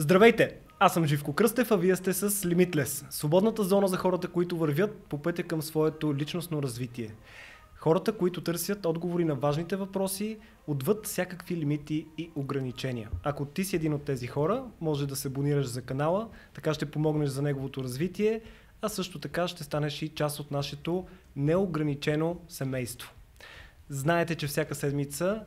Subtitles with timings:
[0.00, 0.56] Здравейте!
[0.78, 4.96] Аз съм Живко Кръстев, а вие сте с Limitless, свободната зона за хората, които вървят
[4.96, 7.14] по пътя към своето личностно развитие.
[7.76, 13.10] Хората, които търсят отговори на важните въпроси, отвъд всякакви лимити и ограничения.
[13.22, 16.90] Ако ти си един от тези хора, може да се абонираш за канала, така ще
[16.90, 18.40] помогнеш за неговото развитие,
[18.82, 23.12] а също така ще станеш и част от нашето неограничено семейство.
[23.88, 25.42] Знаете, че всяка седмица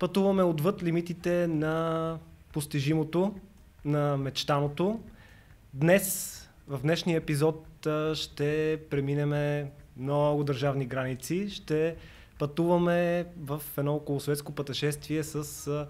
[0.00, 2.18] пътуваме отвъд лимитите на
[2.52, 3.34] постижимото,
[3.84, 5.00] на мечтаното.
[5.74, 7.66] Днес, в днешния епизод,
[8.14, 11.50] ще преминеме много държавни граници.
[11.50, 11.96] Ще
[12.38, 15.86] пътуваме в едно околосветско пътешествие с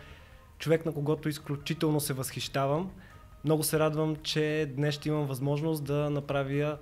[0.59, 2.91] човек, на когото изключително се възхищавам.
[3.45, 6.79] Много се радвам, че днес ще имам възможност да направя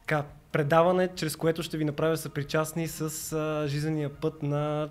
[0.00, 4.90] така, предаване, чрез което ще ви направя съпричастни с а, жизнения път на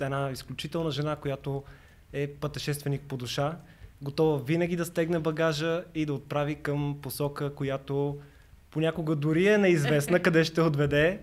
[0.00, 1.62] една изключителна жена, която
[2.12, 3.58] е пътешественик по душа
[4.02, 8.18] готова винаги да стегне багажа и да отправи към посока, която
[8.70, 11.20] понякога дори е неизвестна къде ще отведе.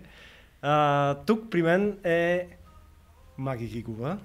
[0.61, 2.47] А, тук при мен е
[3.37, 4.17] Маги Гигова.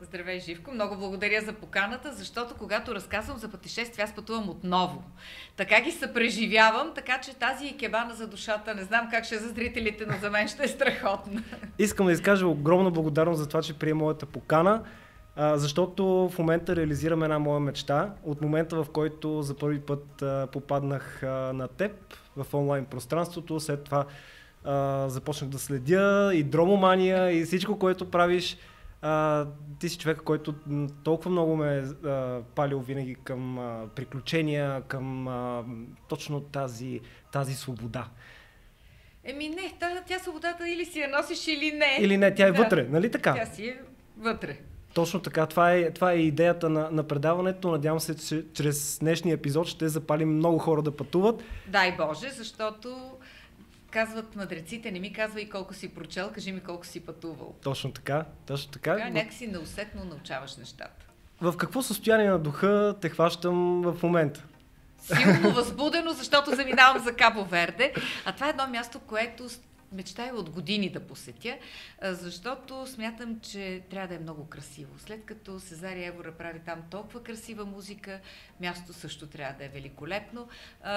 [0.00, 0.70] Здравей, Живко.
[0.72, 5.02] Много благодаря за поканата, защото когато разказвам за пътешествия, аз пътувам отново.
[5.56, 9.48] Така ги съпреживявам, така че тази икебана за душата, не знам как ще е за
[9.48, 11.42] зрителите, но за мен ще е страхотна.
[11.78, 14.82] Искам да изкажа огромна благодарност за това, че прие моята покана.
[15.36, 18.14] А, защото в момента реализирам една моя мечта.
[18.24, 21.92] От момента, в който за първи път а, попаднах а, на теб
[22.36, 24.06] в онлайн пространството, след това
[24.64, 28.58] а, започнах да следя и дромомания и всичко, което правиш.
[29.02, 29.46] А,
[29.80, 30.54] ти си човек, който
[31.04, 31.82] толкова много ме е
[32.54, 35.64] палил винаги към а, приключения, към а,
[36.08, 37.00] точно тази,
[37.32, 38.08] тази свобода.
[39.24, 41.98] Еми не, тя, тя свободата или си я носиш, или не.
[42.00, 42.62] Или не, тя е да.
[42.62, 43.34] вътре, нали така?
[43.34, 43.80] Тя си е
[44.18, 44.58] вътре.
[44.94, 47.70] Точно така, това е, това е идеята на, на предаването.
[47.70, 51.42] Надявам се, че чрез днешния епизод ще запалим много хора да пътуват.
[51.66, 53.12] Дай Боже, защото
[53.90, 57.54] казват мъдреците, не ми казва и колко си прочел, кажи ми колко си пътувал.
[57.62, 58.96] Точно така, точно така.
[58.96, 61.06] Така някакси неусетно научаваш нещата.
[61.40, 64.44] В какво състояние на духа те хващам в момента?
[64.98, 67.94] Силно възбудено, защото заминавам за Кабо Верде.
[68.24, 69.44] А това е едно място, което
[69.94, 71.58] мечтая от години да посетя,
[72.02, 74.98] защото смятам, че трябва да е много красиво.
[74.98, 78.20] След като Сезария Евора прави там толкова красива музика,
[78.60, 80.48] място също трябва да е великолепно.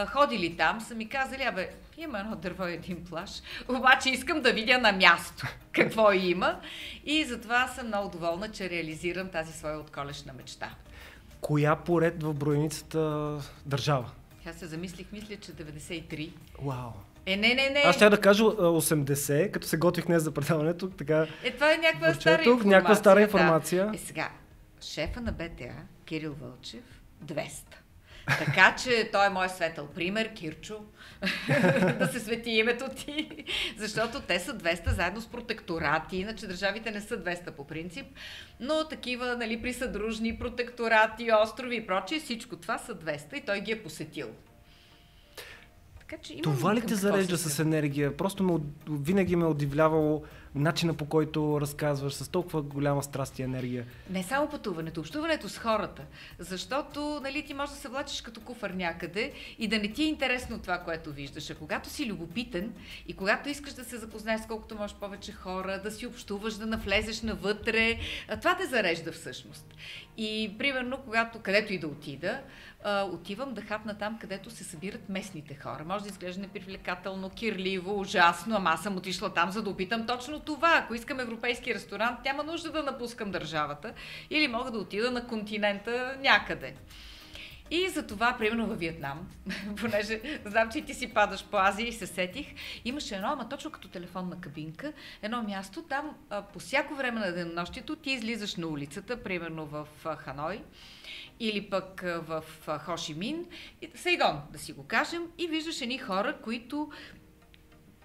[0.08, 4.54] Ходили там, са ми казали, абе, има едно дърво и един плаш, обаче искам да
[4.54, 6.60] видя на място какво има
[7.06, 10.76] и затова съм много доволна, че реализирам тази своя отколешна мечта.
[11.42, 13.32] Коя поред в броеницата
[13.66, 14.12] държава?
[14.46, 16.32] Аз се замислих, мисля, че 93.
[16.62, 16.92] Вау!
[17.28, 17.80] Е, не, не, не.
[17.86, 20.90] Аз ще да кажа 80, като се готвих днес за предаването.
[20.90, 22.70] Така, е, това е някаква стара информация.
[22.70, 23.86] Някаква стара информация.
[23.86, 23.96] Да.
[23.96, 24.30] Е, сега,
[24.82, 25.74] шефа на БТА,
[26.06, 26.84] Кирил Вълчев,
[27.26, 27.50] 200.
[28.28, 30.80] Така че той е мой светъл пример, Кирчо,
[32.00, 33.30] да се свети името ти,
[33.78, 38.06] защото те са 200 заедно с протекторати, иначе държавите не са 200 по принцип,
[38.60, 43.72] но такива нали, присъдружни протекторати, острови и прочие, всичко това са 200 и той ги
[43.72, 44.28] е посетил.
[46.10, 48.18] Така, че Това ли те зарежда с енергия?
[48.18, 48.60] Просто ме,
[48.90, 50.24] винаги ме е удивлявало
[50.56, 53.86] начина по който разказваш с толкова голяма страст и енергия.
[54.10, 56.04] Не само пътуването, общуването с хората.
[56.40, 60.08] Защото нали, ти можеш да се влачиш като куфър някъде и да не ти е
[60.08, 61.50] интересно това, което виждаш.
[61.50, 62.74] А когато си любопитен
[63.08, 66.66] и когато искаш да се запознаеш с колкото можеш повече хора, да си общуваш, да
[66.66, 68.00] навлезеш навътре,
[68.42, 69.66] това те зарежда всъщност.
[70.18, 72.40] И примерно, когато където и да отида,
[72.84, 75.84] а, отивам да хапна там, където се събират местните хора.
[75.86, 80.40] Може да изглежда непривлекателно, кирливо, ужасно, ама аз съм отишла там, за да опитам точно
[80.40, 80.82] това.
[80.84, 83.94] Ако искам европейски ресторант, няма нужда да напускам държавата.
[84.30, 86.76] Или мога да отида на континента някъде.
[87.72, 89.30] И за това, примерно във Виетнам,
[89.82, 92.48] понеже знам, че ти си падаш по Азия и се сетих,
[92.86, 97.32] имаше едно, ама точно като телефонна кабинка, едно място, там а, по всяко време на
[97.32, 100.64] денонощието ти излизаш на улицата, примерно в а, Ханой,
[101.40, 102.44] или пък в
[102.80, 103.46] Хошимин,
[103.96, 106.92] Сайгон, да си го кажем, и виждаш едни хора, които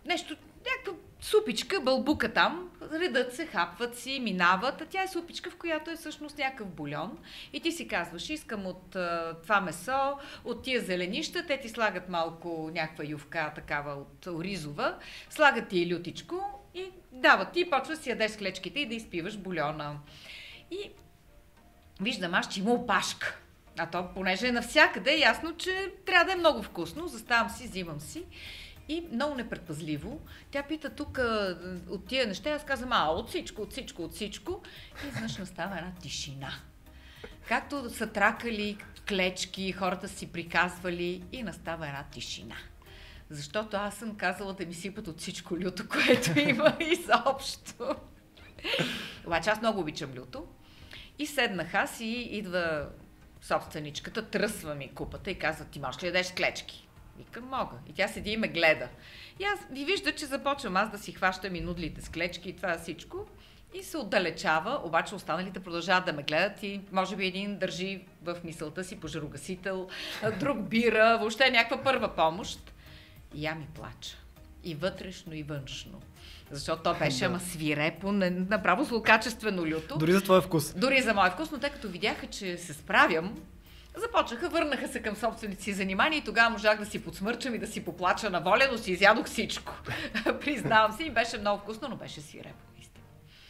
[0.07, 0.37] нещо,
[0.67, 0.93] някаква
[1.23, 5.97] супичка, бълбука там, редат се, хапват си, минават, а тя е супичка, в която е
[5.97, 7.19] всъщност някакъв бульон.
[7.53, 12.09] И ти си казваш, искам от а, това месо, от тия зеленища, те ти слагат
[12.09, 14.99] малко някаква ювка, такава от оризова,
[15.31, 19.39] слагат ти и лютичко и дават ти и почваш си ядеш клечките и да изпиваш
[19.39, 19.99] бульона.
[20.71, 20.91] И
[22.01, 23.39] виждам аз, че има опашка.
[23.79, 27.09] А то, понеже е навсякъде, е ясно, че трябва да е много вкусно.
[27.09, 28.25] Заставам си, взимам си.
[28.89, 30.21] И много непредпазливо.
[30.51, 31.21] Тя пита тук
[31.89, 32.51] от тия неща.
[32.51, 34.63] Аз казвам, а, от всичко, от всичко, от всичко.
[35.05, 36.53] И изведнъж настава една тишина.
[37.49, 42.57] както са тракали клечки, хората си приказвали и настава една тишина.
[43.31, 47.97] Защото аз съм казала да ми сипат от всичко люто, което има изобщо.
[49.27, 50.47] Обаче аз много обичам люто.
[51.19, 52.89] И седнах аз и идва
[53.43, 56.89] собственичката, тръсва ми купата и казва, ти можеш ли ядеш клечки?
[57.25, 57.77] Викам, мога.
[57.89, 58.89] И тя седи и ме гледа.
[59.41, 62.57] И аз ви вижда, че започвам аз да си хващам и нудлите с клечки и
[62.57, 63.27] това всичко.
[63.75, 68.37] И се отдалечава, обаче останалите продължават да ме гледат и може би един държи в
[68.45, 69.89] мисълта си пожарогасител,
[70.41, 72.73] друг бира, въобще някаква първа помощ.
[73.35, 74.17] И я ми плача.
[74.65, 76.03] И вътрешно, и външно.
[76.51, 79.99] Защото то беше ама свирепо, направо злокачествено люто.
[79.99, 80.75] Дори за твоя вкус.
[80.75, 83.35] Дори за моя вкус, но тъй като видяха, че се справям,
[83.97, 87.67] Започнаха, върнаха се към собствените си занимания и тогава можах да си подсмърчам и да
[87.67, 89.73] си поплача на воля, но си изядох всичко.
[90.41, 92.73] Признавам се и беше много вкусно, но беше свирепо.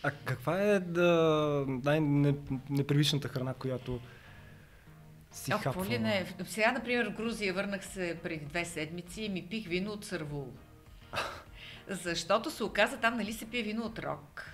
[0.02, 4.00] А каква е да, най-непривичната храна, която
[5.32, 5.98] си Ох, хапвала?
[5.98, 6.26] не?
[6.46, 10.48] Сега, например, в Грузия върнах се преди две седмици и ми пих вино от сървул.
[11.88, 14.44] Защото се оказа там, нали се пие вино от рок.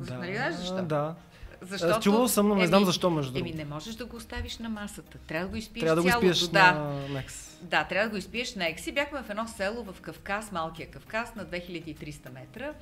[0.00, 0.82] Да, нали знаеш защо?
[0.82, 1.14] Да.
[1.62, 3.38] Защото, Чувал съм, но не еми, знам защо, между.
[3.38, 5.18] Еми, не можеш да го оставиш на масата.
[5.18, 6.48] Трябва да го изпиеш Трябва да го изпиеш.
[6.48, 6.72] Да.
[6.72, 7.58] на Некс.
[7.62, 8.92] Да, трябва да го изпиеш на Екси.
[8.92, 12.72] Бяхме в едно село в Кавказ, Малкия Кавказ, на 2300 метра,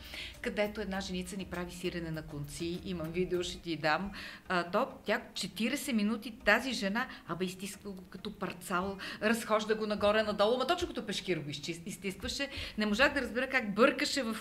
[0.41, 2.81] където една женица ни прави сирене на конци.
[2.85, 4.11] Имам видео, ще ти дам.
[4.49, 10.59] А, то, тя 40 минути тази жена, абе изтисква го като парцал, разхожда го нагоре-надолу,
[10.59, 11.50] ма точно като пешкир го
[11.87, 12.49] изтискваше.
[12.79, 14.37] Не можах да разбера как бъркаше в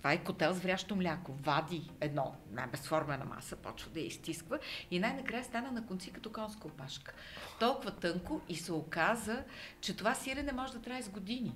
[0.00, 1.32] това е котел с врящо мляко.
[1.32, 4.58] Вади едно, най-безформена маса, почва да я изтисква
[4.90, 7.14] и най-накрая стана на конци като конска опашка.
[7.58, 9.44] Толкова тънко и се оказа,
[9.80, 11.54] че това сирене може да трае с години.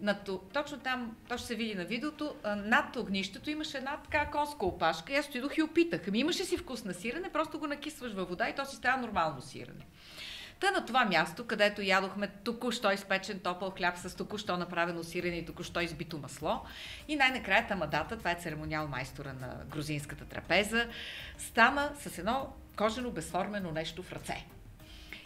[0.00, 4.66] Нато, точно там, то ще се види на видеото, над огнището имаше една така конска
[4.66, 6.08] опашка и аз отидох и опитах.
[6.08, 9.00] Ами имаше си вкус на сирене, просто го накисваш във вода и то си става
[9.00, 9.86] нормално сирене.
[10.62, 15.44] Та на това място, където ядохме току-що изпечен топъл хляб с току-що направено сирене и
[15.44, 16.60] току-що избито масло.
[17.08, 20.86] И най-накрая тамадата, това е церемониал майстора на грузинската трапеза,
[21.38, 24.46] стана с едно кожено безформено нещо в ръце.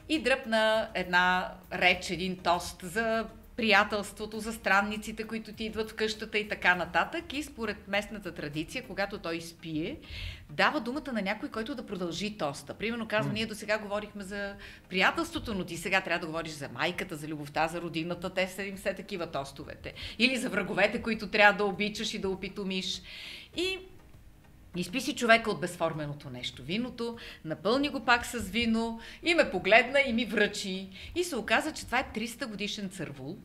[0.09, 6.38] И дръпна една реч, един тост за приятелството, за странниците, които ти идват в къщата
[6.38, 7.32] и така нататък.
[7.32, 9.97] И според местната традиция, когато той спие,
[10.50, 12.75] дава думата на някой, който да продължи тоста.
[12.75, 14.55] Примерно казва, ние до сега говорихме за
[14.88, 18.31] приятелството, но ти сега трябва да говориш за майката, за любовта, за родината.
[18.31, 19.94] Те са им все такива тостовете.
[20.19, 23.02] Или за враговете, които трябва да обичаш и да опитомиш.
[23.56, 23.79] И
[24.76, 30.00] Изпи си човека от безформеното нещо, виното, напълни го пак с вино и ме погледна
[30.06, 30.88] и ми връчи.
[31.14, 33.37] И се оказа, че това е 300 годишен цървул,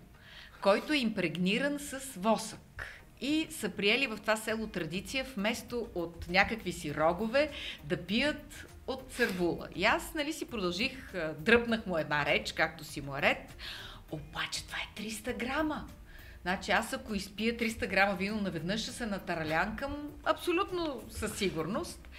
[0.61, 2.87] който е импрегниран с восък.
[3.21, 7.51] И са приели в това село традиция, вместо от някакви си рогове,
[7.83, 9.67] да пият от цървула.
[9.75, 13.57] И аз, нали, си продължих, дръпнах му една реч, както си му е ред,
[14.11, 15.87] обаче това е 300 грама.
[16.41, 22.09] Значи аз ако изпия 300 грама вино наведнъж ще се натаралянкам абсолютно със сигурност.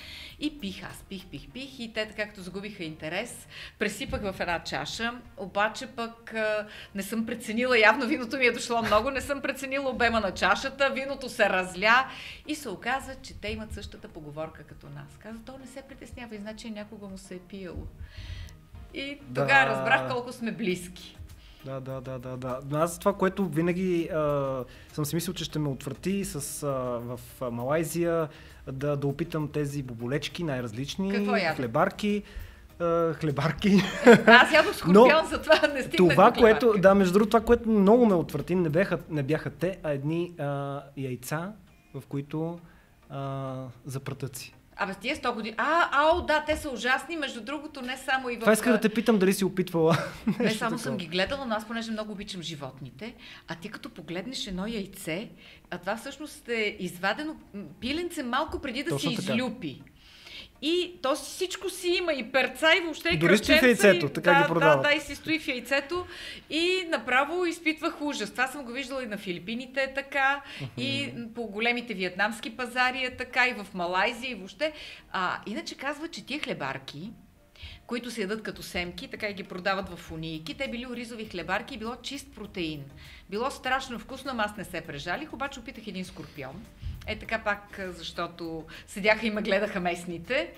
[0.41, 3.49] И пих, аз пих, пих, пих и те така като загубиха интерес,
[3.79, 8.83] пресипах в една чаша, обаче пък а, не съм преценила, явно виното ми е дошло
[8.83, 12.07] много, не съм преценила обема на чашата, виното се разля
[12.47, 15.19] и се оказа, че те имат същата поговорка като нас.
[15.19, 17.87] Каза, то не се притеснява, и значи някога му се е пиело.
[18.95, 19.67] И тогава да.
[19.67, 21.17] разбрах колко сме близки.
[21.65, 22.79] Да, да, да, да, да.
[22.79, 27.21] Аз това, което винаги а, съм си мислил, че ще ме отврати с, а, в
[27.51, 28.29] Малайзия
[28.73, 32.23] да, да опитам тези боболечки, най-различни, Какво хлебарки.
[32.81, 33.83] Uh, хлебарки.
[34.27, 38.15] Аз ядох скорпион, затова не стигнах това, което, Да, между другото, това, което много ме
[38.15, 41.53] отврати, не бяха, не бяха те, а едни а, яйца,
[41.95, 42.59] в които
[43.11, 43.55] а,
[43.87, 44.55] за пратъци.
[44.77, 45.55] Абе, тия 100 години.
[45.59, 48.41] А, ау, да, те са ужасни, между другото, не само и в...
[48.41, 49.99] Това иска да те питам дали си опитвала.
[50.41, 50.79] Не само такова.
[50.79, 53.15] съм ги гледала, но аз понеже много обичам животните,
[53.49, 55.29] а ти като погледнеш едно яйце,
[55.71, 57.37] а това всъщност е извадено
[57.81, 59.33] пиленце малко преди да Точно си така.
[59.35, 59.83] излюпи.
[60.63, 64.33] И то всичко си има и перца и въобще и Дори стои в яйцето, така
[64.33, 64.83] да, ги продават.
[64.83, 66.07] Да, да, и си стои в яйцето
[66.51, 68.31] и направо изпитвах ужас.
[68.31, 70.83] Това съм го виждала и на Филипините е така, uh-huh.
[70.83, 74.73] и по големите вьетнамски пазари е така, и в Малайзия и въобще.
[75.13, 77.11] А, иначе казва, че тия хлебарки,
[77.87, 80.55] които се ядат като семки, така и ги продават в унийки.
[80.55, 82.85] Те били оризови хлебарки и било чист протеин.
[83.31, 86.65] Било страшно вкусно, аз не се прежалих, обаче опитах един скорпион.
[87.07, 90.53] Е така пак, защото седяха и ме гледаха местните.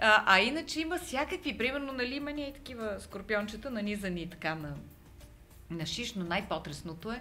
[0.00, 4.74] А, а иначе има всякакви, примерно, нали, има и такива скорпиончета, нанизани така на
[5.70, 7.20] на шиш, но най-потресното е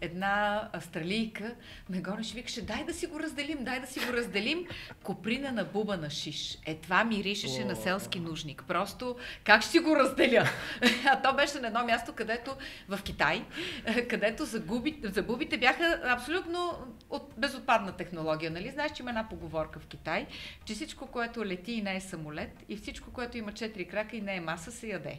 [0.00, 1.54] една австралийка
[1.90, 4.66] ме гонеше, викаше, дай да си го разделим, дай да си го разделим.
[5.02, 6.58] Коприна на буба на шиш.
[6.66, 8.64] Е, това миришеше на селски нужник.
[8.68, 10.48] Просто, как ще си го разделя?
[11.06, 12.56] А то беше на едно място, където
[12.88, 13.44] в Китай,
[14.10, 18.50] където загуби, забубите бяха абсолютно от безотпадна технология.
[18.50, 18.70] Нали?
[18.70, 20.26] Знаеш, че има една поговорка в Китай,
[20.64, 24.20] че всичко, което лети и не е самолет, и всичко, което има четири крака и
[24.20, 25.18] не е маса, се яде.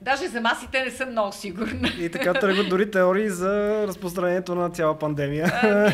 [0.00, 1.88] Даже за масите не съм много сигурна.
[1.98, 5.52] И така тръгват дори теории за разпространението на цяла пандемия.
[5.62, 5.92] Ами,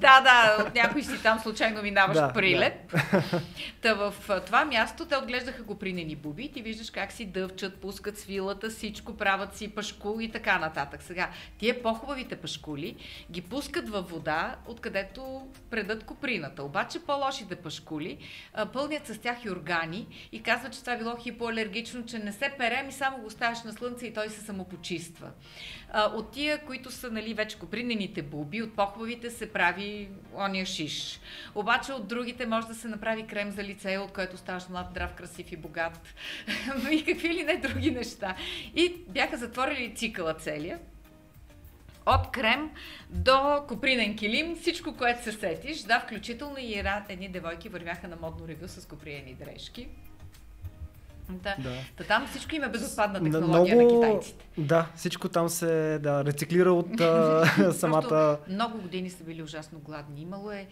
[0.00, 2.92] да, да, от някой си там случайно минаваш да, прилеп.
[2.92, 3.22] Да.
[3.82, 4.14] Та в
[4.46, 6.52] това място те отглеждаха го принени буби.
[6.52, 11.02] Ти виждаш как си дъвчат, пускат свилата, всичко, правят си пашкул и така нататък.
[11.02, 12.96] Сега, тия по-хубавите пашкули
[13.30, 16.62] ги пускат във вода, откъдето предат коприната.
[16.62, 18.18] Обаче по-лошите пашкули
[18.72, 22.82] пълнят с тях и органи и казват, че това било хипоалергично, че не се пере,
[22.82, 25.30] ми само го оставяш на слънце и той се самопочиства.
[25.90, 31.20] А, от тия, които са нали, вече копринените буби, от по-хубавите се прави ония шиш.
[31.54, 35.14] Обаче от другите може да се направи крем за лице, от който ставаш млад, здрав,
[35.14, 36.00] красив и богат.
[36.90, 38.36] и какви ли не други неща.
[38.74, 40.78] И бяха затворили цикъла целия
[42.06, 42.70] от крем
[43.10, 45.82] до копринен килим, всичко, което се сетиш.
[45.82, 49.88] Да, включително и едни девойки вървяха на модно ревю с коприени дрежки.
[51.28, 51.54] Да.
[51.58, 51.70] да.
[51.96, 54.44] Та там всичко има безотпадна технология много, на китайците.
[54.58, 56.88] Да, всичко там се да, рециклира от
[57.72, 58.38] самата...
[58.48, 60.22] много години са били ужасно гладни.
[60.22, 60.66] Имало е е,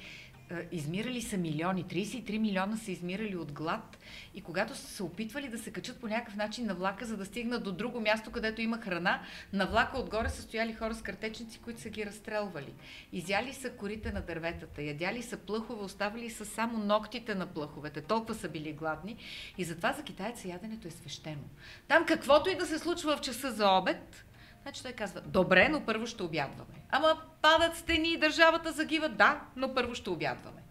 [0.73, 3.99] измирали са милиони, 33 милиона са измирали от глад
[4.35, 7.25] и когато са се опитвали да се качат по някакъв начин на влака, за да
[7.25, 11.59] стигнат до друго място, където има храна, на влака отгоре са стояли хора с картечници,
[11.59, 12.75] които са ги разстрелвали.
[13.13, 18.01] Изяли са корите на дърветата, ядяли са плъхове, оставали са само ногтите на плъховете.
[18.01, 19.17] Толкова са били гладни
[19.59, 21.45] и затова за китайца яденето е свещено.
[21.89, 24.25] Там каквото и да се случва в часа за обед,
[24.71, 26.83] Значи той казва, добре, но първо ще обядваме.
[26.91, 30.63] Ама падат стени и държавата загива, да, но първо ще обядваме.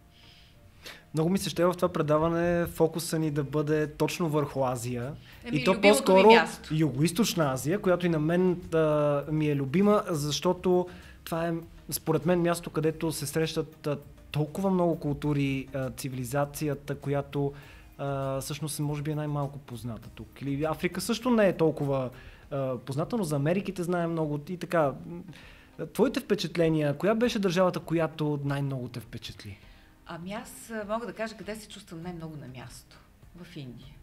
[1.14, 5.14] Много ми се ще в това предаване фокуса ни да бъде точно върху Азия.
[5.46, 6.30] Еми, и то по-скоро
[6.72, 10.88] Юго-Источна Азия, която и на мен а, ми е любима, защото
[11.24, 11.54] това е
[11.90, 13.98] според мен място, където се срещат а,
[14.32, 17.54] толкова много култури, а, цивилизацията, която
[17.98, 20.42] а, всъщност може би е най-малко позната тук.
[20.42, 22.10] Или Африка също не е толкова
[22.86, 24.94] позната, но за Америките знае много и така.
[25.94, 29.60] Твоите впечатления, коя беше държавата, която най-много те впечатли?
[30.06, 33.00] Ами аз мога да кажа къде се чувствам най-много на място.
[33.44, 33.96] В Индия.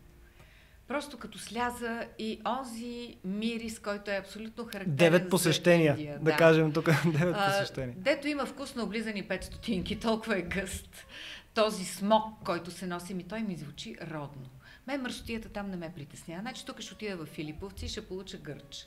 [0.89, 6.25] Просто като сляза и онзи мирис, който е абсолютно характерен Девет посещения, за Индия, да,
[6.25, 6.85] да кажем тук.
[7.19, 7.95] Девет посещения.
[7.99, 11.07] Дето има вкусно облизани 5 стотинки, толкова е гъст.
[11.55, 14.47] Този смок, който се носи, ми той ми звучи родно.
[14.87, 16.41] Мен мърсотията там не ме притеснява.
[16.41, 18.87] Значи тук ще отида в Филиповци и ще получа гърч.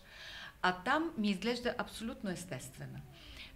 [0.62, 3.01] А там ми изглежда абсолютно естествена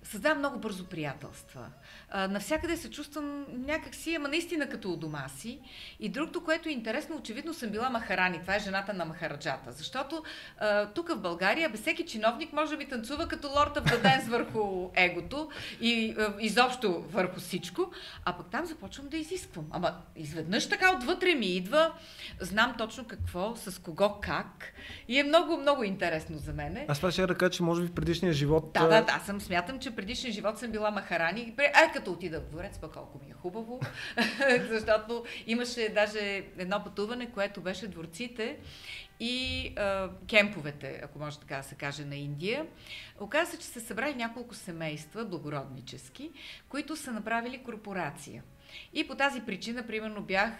[0.04, 1.68] създавам много бързо приятелства.
[2.10, 5.60] А, навсякъде се чувствам някакси, ама наистина като у дома си.
[6.00, 8.42] И другото, което е интересно, очевидно съм била махарани.
[8.42, 9.72] Това е жената на махараджата.
[9.72, 10.24] Защото
[10.60, 14.28] а, тук в България, без всеки чиновник може да ми танцува като лорда в Даденс
[14.28, 15.50] върху егото
[15.82, 17.92] и а, изобщо върху всичко.
[18.26, 19.66] А пък там започвам да изисквам.
[19.72, 21.92] Ама изведнъж така отвътре ми идва,
[22.40, 24.74] знам точно какво, с кого, как.
[25.08, 26.86] И е много, много интересно за мене.
[26.88, 28.72] Аз това ще кажа, че може би в предишния живот.
[28.74, 31.56] Да, да, да, съм смятам, че предишния живот съм била махарани.
[31.74, 33.80] Ай, като отида в дворец, пък колко ми е хубаво.
[34.70, 38.58] Защото имаше даже едно пътуване, което беше дворците
[39.20, 42.66] и а, кемповете, ако може така да се каже, на Индия.
[43.20, 46.32] Оказва се, че се събрали няколко семейства, благороднически,
[46.70, 48.44] които са направили корпорация.
[48.94, 50.54] И по тази причина, примерно, бях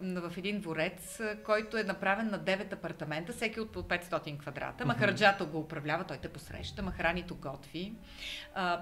[0.00, 4.86] в един дворец, който е направен на 9 апартамента, всеки от по 500 квадрата.
[4.86, 7.92] Махараджата го управлява, той те посреща, махранито готви.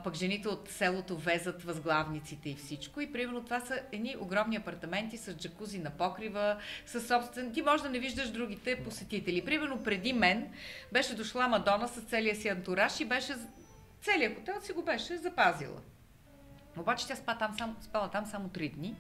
[0.04, 3.00] пък жените от селото везат възглавниците и всичко.
[3.00, 7.52] И примерно това са едни огромни апартаменти с джакузи на покрива, с собствен...
[7.52, 9.44] Ти може да не виждаш другите посетители.
[9.44, 10.52] Примерно преди мен
[10.92, 13.34] беше дошла Мадона с целия си антураж и беше
[14.00, 15.80] целият хотел си го беше запазила.
[16.78, 18.96] Обаче тя спа там, сам, спала там само три дни,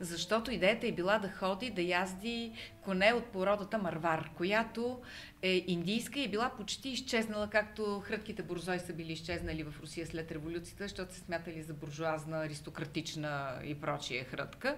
[0.00, 5.00] защото идеята е била да ходи, да язди коне от породата Марвар, която
[5.42, 10.06] е индийска и е била почти изчезнала, както хрътките бурзои са били изчезнали в Русия
[10.06, 14.76] след революцията, защото се смятали за буржуазна, аристократична и прочие хрътка.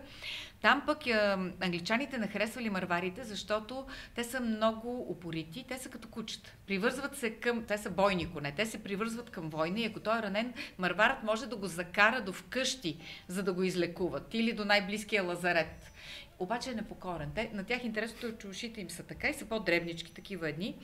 [0.61, 6.09] Там пък е, англичаните не харесвали марварите, защото те са много упорити, те са като
[6.09, 6.53] кучета.
[6.67, 10.19] Привързват се към, те са бойни коне, те се привързват към война и ако той
[10.19, 14.65] е ранен, марварът може да го закара до вкъщи, за да го излекуват или до
[14.65, 15.94] най-близкия лазарет.
[16.39, 17.31] Обаче е непокорен.
[17.35, 20.77] Те, на тях интересното е, че ушите им са така и са по-дребнички, такива едни.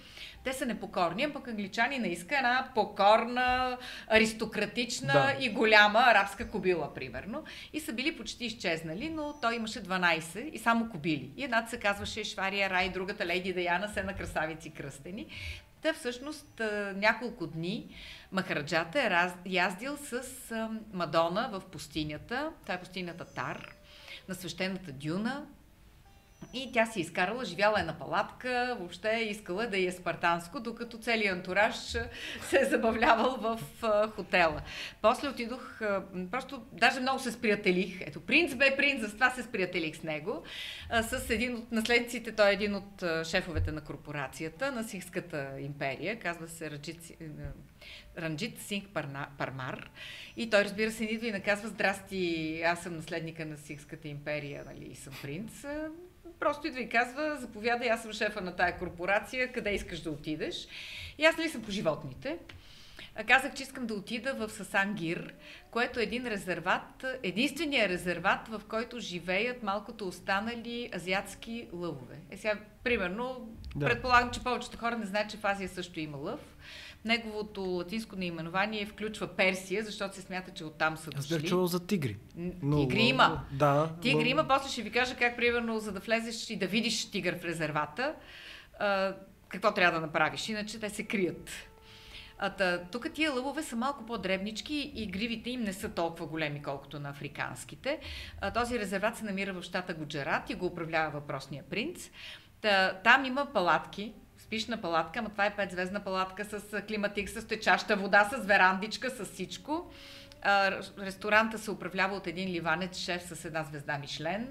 [0.45, 5.37] Те са непокорни, а пък англичани не иска една покорна, аристократична да.
[5.41, 7.45] и голяма арабска кобила, примерно.
[7.73, 11.31] И са били почти изчезнали, но той имаше 12 и само кобили.
[11.37, 15.27] И едната се казваше Швария Рай, другата Лейди Даяна, се на красавици кръстени.
[15.83, 16.61] Та всъщност
[16.95, 17.95] няколко дни
[18.33, 20.23] Махараджата е раз, яздил с
[20.93, 22.53] Мадона в пустинята.
[22.63, 23.80] Това е пустинята Тар
[24.31, 25.47] на свещената дюна.
[26.55, 31.37] И тя си изкарала, живяла е на палатка, въобще искала да е спартанско, докато целият
[31.37, 33.61] антураж се е забавлявал в
[34.17, 34.63] хотела.
[35.03, 35.81] После отидох,
[36.31, 38.01] просто даже много се сприятелих.
[38.01, 40.43] Ето, принц бе принц, за това се сприятелих с него.
[41.03, 46.49] С един от наследниците, той е един от шефовете на корпорацията, на Сихската империя, казва
[46.49, 47.13] се Раджит,
[48.19, 48.89] Ранджит Синг
[49.39, 49.91] Пармар.
[50.37, 54.89] И той, разбира се, идва и наказва, здрасти, аз съм наследника на Сихската империя, нали,
[54.93, 55.65] и съм принц.
[56.41, 60.69] Просто идва и казва, заповядай, аз съм шефа на тая корпорация, къде искаш да отидеш.
[61.19, 62.39] И аз нали съм по животните.
[63.27, 65.35] Казах, че искам да отида в Сасангир,
[65.71, 72.19] което е един резерват, единствения резерват, в който живеят малкото останали азиатски лъвове.
[72.31, 73.87] Е сега, примерно, да.
[73.87, 76.41] предполагам, че повечето хора не знаят, че в Азия също има лъв.
[77.05, 81.35] Неговото латинско наименование включва Персия, защото се смята, че оттам са дошли.
[81.35, 82.17] Аз чувал за тигри.
[82.63, 83.45] Но, тигри има.
[83.53, 83.91] Да.
[84.03, 84.31] Тигри но...
[84.31, 87.45] има, после ще ви кажа как, примерно, за да влезеш и да видиш тигър в
[87.45, 88.15] резервата,
[88.79, 89.15] а,
[89.49, 91.51] какво трябва да направиш, иначе те се крият.
[92.93, 97.11] Тук тия лъвове са малко по-дребнички и гривите им не са толкова големи, колкото на
[97.11, 97.99] африканските.
[98.41, 102.11] А, този резерват се намира в щата Гуджарат и го управлява въпросния принц.
[102.61, 104.13] Та, там има палатки,
[104.51, 109.11] спиш на палатка, ама това е петзвездна палатка с климатик, с течаща вода, с верандичка,
[109.11, 109.91] с всичко.
[110.99, 114.49] ресторанта се управлява от един ливанец шеф с една звезда Мишлен.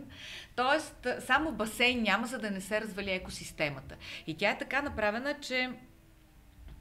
[0.55, 3.95] Тоест, само басейн няма, за да не се развали екосистемата.
[4.27, 5.69] И тя е така направена, че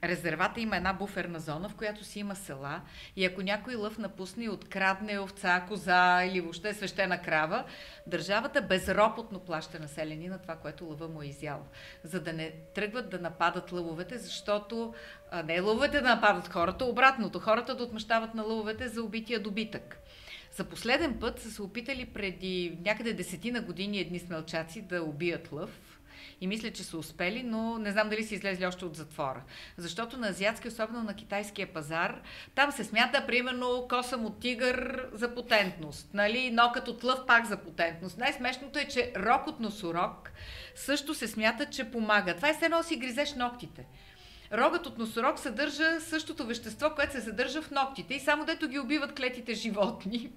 [0.04, 2.80] резервата има една буферна зона, в която си има села
[3.16, 7.64] и ако някой лъв напусне и открадне овца, коза или въобще свещена крава,
[8.06, 11.66] държавата безропотно плаща населени на това, което лъва му е изял.
[12.04, 14.94] За да не тръгват да нападат лъвовете, защото
[15.30, 19.98] а, не лъвовете да нападат хората, обратното, хората да отмъщават на лъвовете за убития добитък.
[20.52, 25.80] За последен път са се опитали преди някъде десетина години едни смелчаци да убият лъв,
[26.40, 29.42] и мисля, че са успели, но не знам дали са излезли още от затвора.
[29.76, 32.20] Защото на азиатски, особено на китайския пазар,
[32.54, 36.50] там се смята, примерно, косъм от тигър за потентност, нали?
[36.50, 38.18] нокът от лъв пак за потентност.
[38.18, 40.30] Най-смешното е, че рок от носорог
[40.74, 42.36] също се смята, че помага.
[42.36, 43.86] Това е все едно си гризеш ногтите.
[44.52, 48.78] Рогът от носорог съдържа същото вещество, което се съдържа в ногтите и само дето ги
[48.78, 50.30] убиват клетите животни.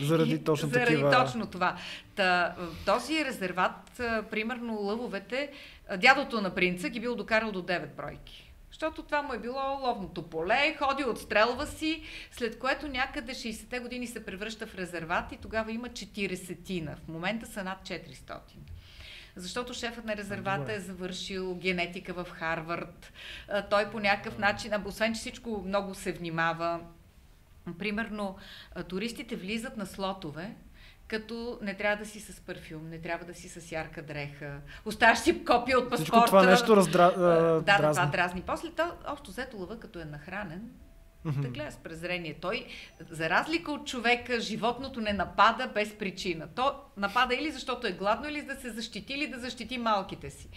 [0.00, 1.10] Заради точно заради такива...
[1.10, 1.76] точно това.
[2.14, 2.54] Та,
[2.86, 4.00] този резерват,
[4.30, 5.50] примерно лъвовете,
[5.98, 8.52] дядото на принца ги бил докарал до 9 бройки.
[8.70, 12.02] Защото това му е било ловното поле, ходи, отстрелва си,
[12.32, 16.96] след което някъде 60-те години се превръща в резерват и тогава има 40-тина.
[17.04, 18.38] В момента са над 400
[19.36, 23.12] защото шефът на резервата е завършил генетика в Харвард.
[23.70, 26.80] Той по някакъв начин, освен че всичко много се внимава,
[27.78, 28.36] примерно
[28.88, 30.54] туристите влизат на слотове,
[31.08, 34.60] като не трябва да си с парфюм, не трябва да си с ярка дреха.
[34.84, 36.02] Оставаш си копия от паспорта.
[36.02, 37.12] Всичко това нещо раздра...
[37.12, 38.42] да, да, това дразни.
[38.46, 40.70] После то, общо взето лъва, като е нахранен,
[41.26, 41.40] Mm-hmm.
[41.40, 42.34] Да гледа с презрение.
[42.40, 42.66] Той,
[43.10, 46.48] за разлика от човека, животното не напада без причина.
[46.54, 50.30] То напада или защото е гладно, или за да се защити, или да защити малките
[50.30, 50.48] си.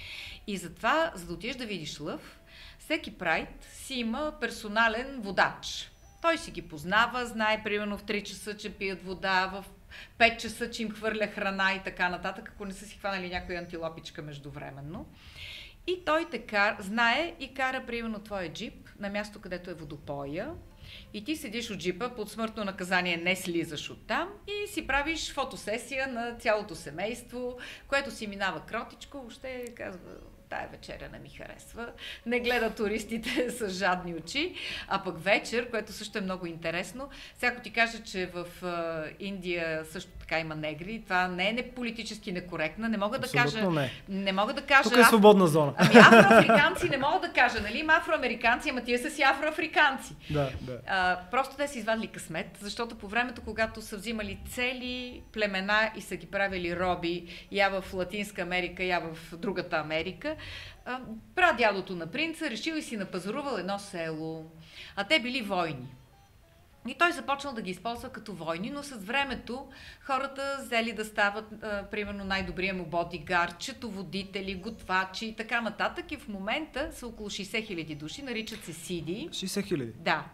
[0.48, 2.40] И затова, за да отидеш да видиш лъв,
[2.80, 5.92] всеки прайд си има персонален водач.
[6.22, 9.66] Той си ги познава, знае примерно в 3 часа, че пият вода, в
[10.20, 13.60] 5 часа, че им хвърля храна и така нататък, ако не са си хванали някоя
[13.60, 15.06] антилопичка междувременно.
[15.90, 20.52] И той те кар, знае и кара, примерно, твоя джип на място, където е водопоя.
[21.14, 25.34] И ти седиш от джипа, под смъртно наказание не слизаш от там и си правиш
[25.34, 30.12] фотосесия на цялото семейство, което си минава кротичко, въобще казва,
[30.50, 31.92] тая вечеря не ми харесва.
[32.26, 34.56] Не гледа туристите с жадни очи.
[34.88, 38.46] А пък вечер, което също е много интересно, всяко ти каже, че в
[39.20, 41.02] Индия също така има негри.
[41.04, 42.90] Това не е политически некоректна.
[42.90, 43.70] Не мога да кажа.
[43.72, 43.92] Не.
[44.10, 44.84] не мога да кажа.
[44.84, 45.74] Тук е свободна зона.
[45.78, 47.78] Ами афроафриканци не мога да кажа, нали?
[47.78, 50.16] Има афроамериканци, ама тия са си афроафриканци.
[50.30, 50.80] Да, да.
[50.88, 56.02] А, просто те са извадили късмет, защото по времето, когато са взимали цели племена и
[56.02, 60.36] са ги правили роби, я в Латинска Америка, я в другата Америка,
[61.36, 64.46] прадядото на принца решил и си напазарувал едно село.
[64.96, 65.88] А те били войни.
[66.88, 69.68] И той започнал да ги използва като войни, но с времето
[70.02, 76.12] хората взели да стават, а, примерно, най-добрия му бодигар, четоводители, готвачи и така нататък.
[76.12, 79.30] И в момента са около 60 хиляди души, наричат се Сиди.
[79.32, 79.92] 60 хиляди.
[79.96, 80.26] Да.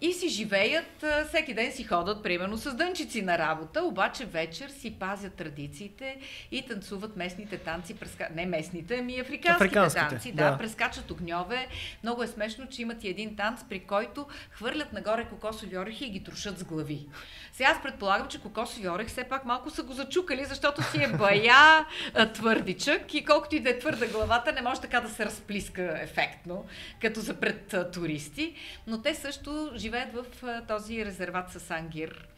[0.00, 4.90] И си живеят, всеки ден си ходят, примерно, с дънчици на работа, обаче вечер си
[4.98, 6.16] пазят традициите
[6.50, 8.28] и танцуват местните танци, преска...
[8.34, 10.32] не местните, ами африканските, Африканските, танци.
[10.32, 10.58] Да, да.
[10.58, 11.66] прескачат огньове.
[12.02, 16.10] Много е смешно, че имат и един танц, при който хвърлят нагоре кокосови орехи и
[16.10, 17.06] ги трошат с глави.
[17.52, 21.08] Сега аз предполагам, че кокосови орех все пак малко са го зачукали, защото си е
[21.08, 21.86] бая
[22.34, 26.64] твърдичък и колкото и да е твърда главата, не може така да се разплиска ефектно,
[27.00, 28.54] като за пред туристи.
[28.86, 32.28] Но те също живеят в а, този резерват с Ангир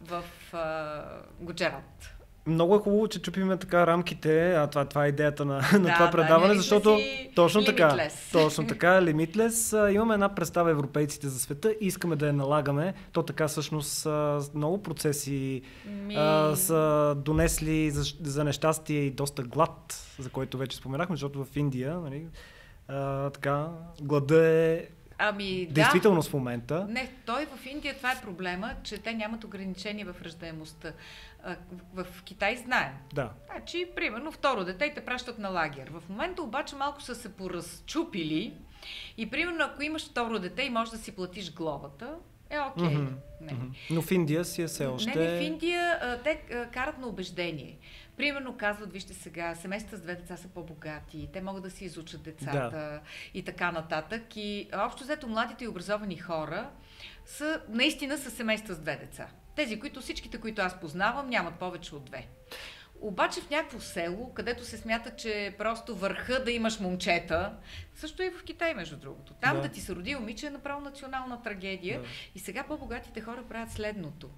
[0.00, 1.02] в а,
[1.40, 2.14] Гуджарат.
[2.46, 5.94] Много е хубаво, че чупиме така рамките, а това, това е идеята на, на Да,
[5.94, 8.32] това да, предаване, защото си точно така, limitless.
[8.32, 8.86] точно така,
[9.72, 12.94] а, имаме една представа европейците за света и искаме да я налагаме.
[13.12, 14.06] То така всъщност
[14.54, 16.14] много процеси Ми...
[16.16, 21.56] а, са донесли за, за нещастие и доста глад, за който вече споменахме, защото в
[21.56, 22.26] Индия, нали,
[22.88, 23.68] а, така,
[24.00, 24.86] глада е
[25.24, 25.72] Ами, да.
[25.72, 26.86] действителност в момента.
[26.88, 30.92] Не, той в Индия това е проблема, че те нямат ограничения в ръждаемостта.
[31.94, 32.92] В Китай знаем.
[33.14, 33.30] Да.
[33.50, 35.90] Значи, примерно, второ дете и те пращат на лагер.
[35.90, 38.52] В момента обаче малко са се поразчупили
[39.16, 42.14] и, примерно, ако имаш второ дете и можеш да си платиш глобата,
[42.50, 42.96] е окей.
[42.96, 43.52] Мгм, Не.
[43.52, 43.66] Мгм.
[43.90, 45.18] Но в Индия си е все още...
[45.18, 46.40] Не, не, в Индия те
[46.72, 47.76] карат на убеждение.
[48.16, 52.22] Примерно казват, вижте сега, семейства с две деца са по-богати, те могат да си изучат
[52.22, 53.00] децата да.
[53.34, 54.36] и така нататък.
[54.36, 56.70] И общо взето младите и образовани хора
[57.24, 59.28] са наистина са семейства с две деца.
[59.56, 62.26] Тези, които всичките, които аз познавам, нямат повече от две.
[63.00, 67.56] Обаче в някакво село, където се смята, че е просто върха да имаш момчета,
[67.94, 69.34] също и в Китай, между другото.
[69.34, 69.62] Там Да.
[69.62, 72.00] да, ти се роди момиче е направо национална трагедия.
[72.00, 72.06] Да.
[72.34, 74.30] И сега по-богатите хора правят следното.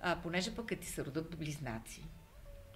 [0.00, 2.02] А, понеже пък като ти се родят близнаци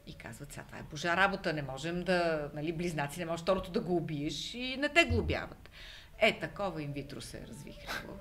[0.06, 3.70] и казват, сега това е божа работа, не можем да, нали, близнаци, не можеш второто
[3.70, 5.70] да го убиеш и не те глобяват.
[6.18, 8.14] Е, такова инвитро се развихрило.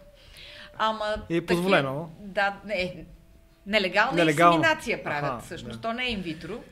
[0.78, 1.16] Ама...
[1.30, 2.12] И е таки- позволено.
[2.20, 3.06] Да, не,
[3.66, 4.58] нелегална Нелегално.
[4.58, 5.82] инсеминация правят Аха, всъщност.
[5.82, 5.82] да.
[5.82, 6.64] То не е инвитро.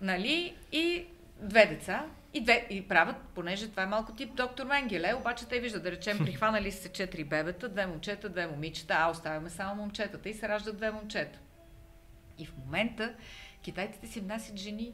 [0.00, 0.56] Нали?
[0.72, 1.06] И
[1.40, 2.06] две деца.
[2.34, 5.90] И, две, и правят, понеже това е малко тип доктор Менгеле, обаче те виждат, да
[5.90, 10.48] речем, прихванали се четири бебета, две момчета, две момичета, а оставяме само момчетата и се
[10.48, 11.38] раждат две момчета.
[12.38, 13.14] И в момента
[13.62, 14.92] китайците си внасят жени,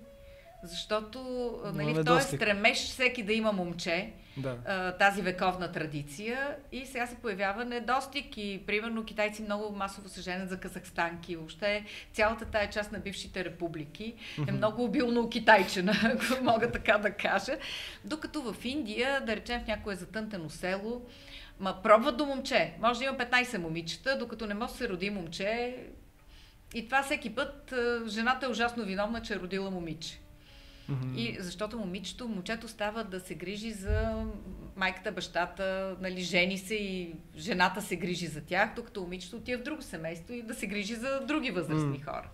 [0.62, 4.57] защото нали, в този стремеж всеки да има момче, Да.
[4.66, 10.20] а, тази вековна традиция и сега се появява недостиг и примерно китайци много масово се
[10.20, 11.37] женят за казахстанки.
[11.37, 14.14] Въобще цялата тая част на бившите републики
[14.48, 17.52] е много обилно китайчена, ако мога така да кажа.
[18.05, 21.02] Докато в Индия, да речем в някое затънтено село,
[21.61, 22.74] ма пробват до момче.
[22.81, 25.76] Може да има 15 момичета, докато не може да се роди момче.
[26.74, 30.20] И това всеки път а, жената е ужасно виновна, че е родила момиче.
[30.88, 31.14] Мгм.
[31.16, 34.24] И защото момичето, момчето става да се грижи за
[34.76, 39.64] майката, бащата, нали, жени се и жената се грижи за тях, докато момичето отива в
[39.64, 42.05] друго семейство и да се грижи за други възрастни М.
[42.05, 42.31] хора.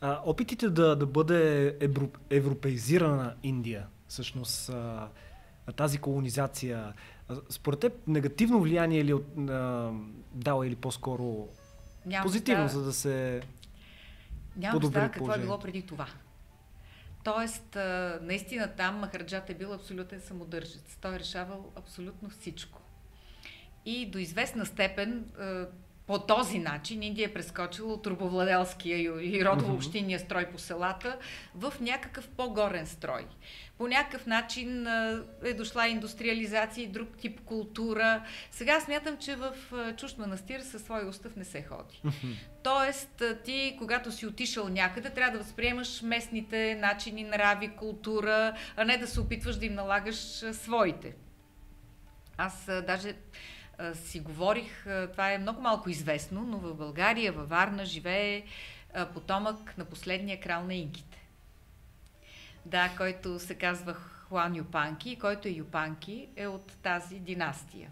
[0.00, 5.08] А, опитите да, да бъде евро, европеизирана Индия, всъщност а,
[5.76, 6.92] тази колонизация,
[7.28, 9.90] а, според теб негативно влияние ли от, а,
[10.34, 11.48] дала или по-скоро
[12.06, 13.42] Няма позитивно, представа- за да се...
[14.56, 16.06] Няма подобри представа какво е било преди това.
[17.24, 17.76] Тоест,
[18.20, 20.98] наистина там Махарджат е бил абсолютен самодържец.
[21.00, 22.80] Той е решавал абсолютно всичко.
[23.84, 25.24] И до известна степен
[26.12, 31.18] по този начин Индия е прескочила от трубовладелския и- родово-общинния строй по селата
[31.54, 33.26] в някакъв по-горен строй.
[33.78, 34.86] По някакъв начин
[35.44, 38.24] е дошла индустриализация и друг тип култура.
[38.50, 39.52] Сега смятам, че в
[39.96, 42.02] чужд манастир със свой устав не се ходи.
[42.62, 48.98] Тоест, ти, когато си отишъл някъде, трябва да възприемаш местните начини, нрави, култура, а не
[48.98, 50.16] да се опитваш да им налагаш
[50.52, 51.14] своите.
[52.36, 53.14] Аз даже
[53.94, 58.44] си говорих, това е много малко известно, но в България, във Варна, живее
[59.14, 61.22] потомък на последния крал на инките.
[62.66, 67.90] Да, който се казва Хуан Юпанки, който е Юпанки, е от тази династия.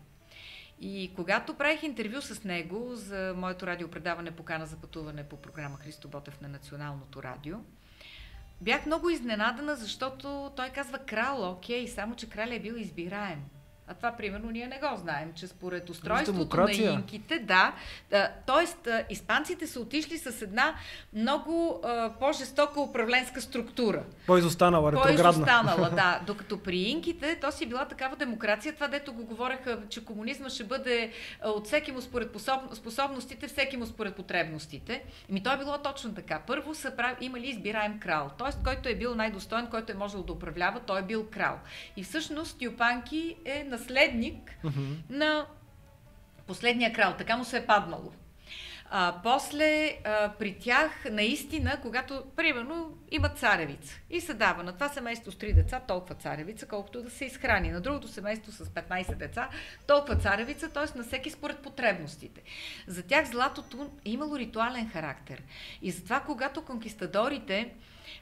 [0.81, 6.09] И когато правих интервю с него за моето радиопредаване Покана за пътуване по програма Христо
[6.09, 7.57] Ботев на Националното радио,
[8.61, 13.45] бях много изненадана, защото той казва крал, окей, само че краля е бил избираем.
[13.91, 17.73] А това, примерно, ние не го знаем, че според устройството на инките, да,
[18.47, 18.91] т.е.
[19.11, 20.75] испанците са отишли с една
[21.13, 24.03] много а, по-жестока управленска структура.
[24.27, 25.41] По-изостанала, ретроградна.
[25.41, 26.21] останала, да.
[26.27, 30.65] Докато при инките, то си била такава демокрация, това дето го говореха, че комунизма ще
[30.65, 31.13] бъде
[31.45, 35.05] от всеки му според пособ- способностите, всеки му според потребностите.
[35.31, 36.43] Еми то е било точно така.
[36.47, 37.17] Първо са прав...
[37.21, 38.65] имали избираем крал, т.е.
[38.65, 41.59] който е бил най-достоен, който е можел да управлява, той е бил крал.
[41.97, 44.93] И всъщност Юпанки е наследник Мгм.
[45.11, 45.47] на
[46.47, 48.13] последния крал, така му се е паднало.
[48.93, 54.89] А, после а, при тях наистина, когато, примерно, има царевица и се дава на това
[54.89, 57.71] семейство с три деца толкова царевица, колкото да се изхрани.
[57.71, 59.49] На другото семейство с 15 деца
[59.87, 60.99] толкова царевица, т.е.
[60.99, 62.41] на всеки според потребностите.
[62.87, 65.43] За тях златото е имало ритуален характер.
[65.83, 67.75] И затова, когато конкистадорите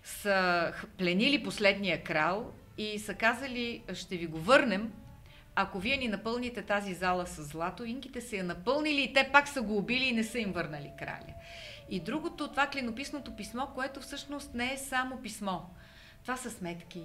[0.04, 4.92] са пленили последния крал и са казали, ще ви го върнем,
[5.60, 9.48] ако вие ни напълните тази зала с злато, инките са я напълнили и те пак
[9.48, 11.34] са го убили и не са им върнали краля.
[11.90, 15.60] И другото, това клинописното писмо, което всъщност не е само писмо.
[16.22, 17.02] Това са сметки,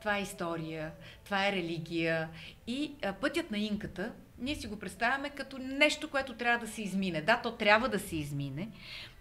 [0.00, 0.92] това е история,
[1.24, 2.28] това е религия
[2.66, 6.82] и а, пътят на инката, ние си го представяме като нещо, което трябва да се
[6.82, 7.20] измине.
[7.20, 8.68] Да, то трябва да се измине,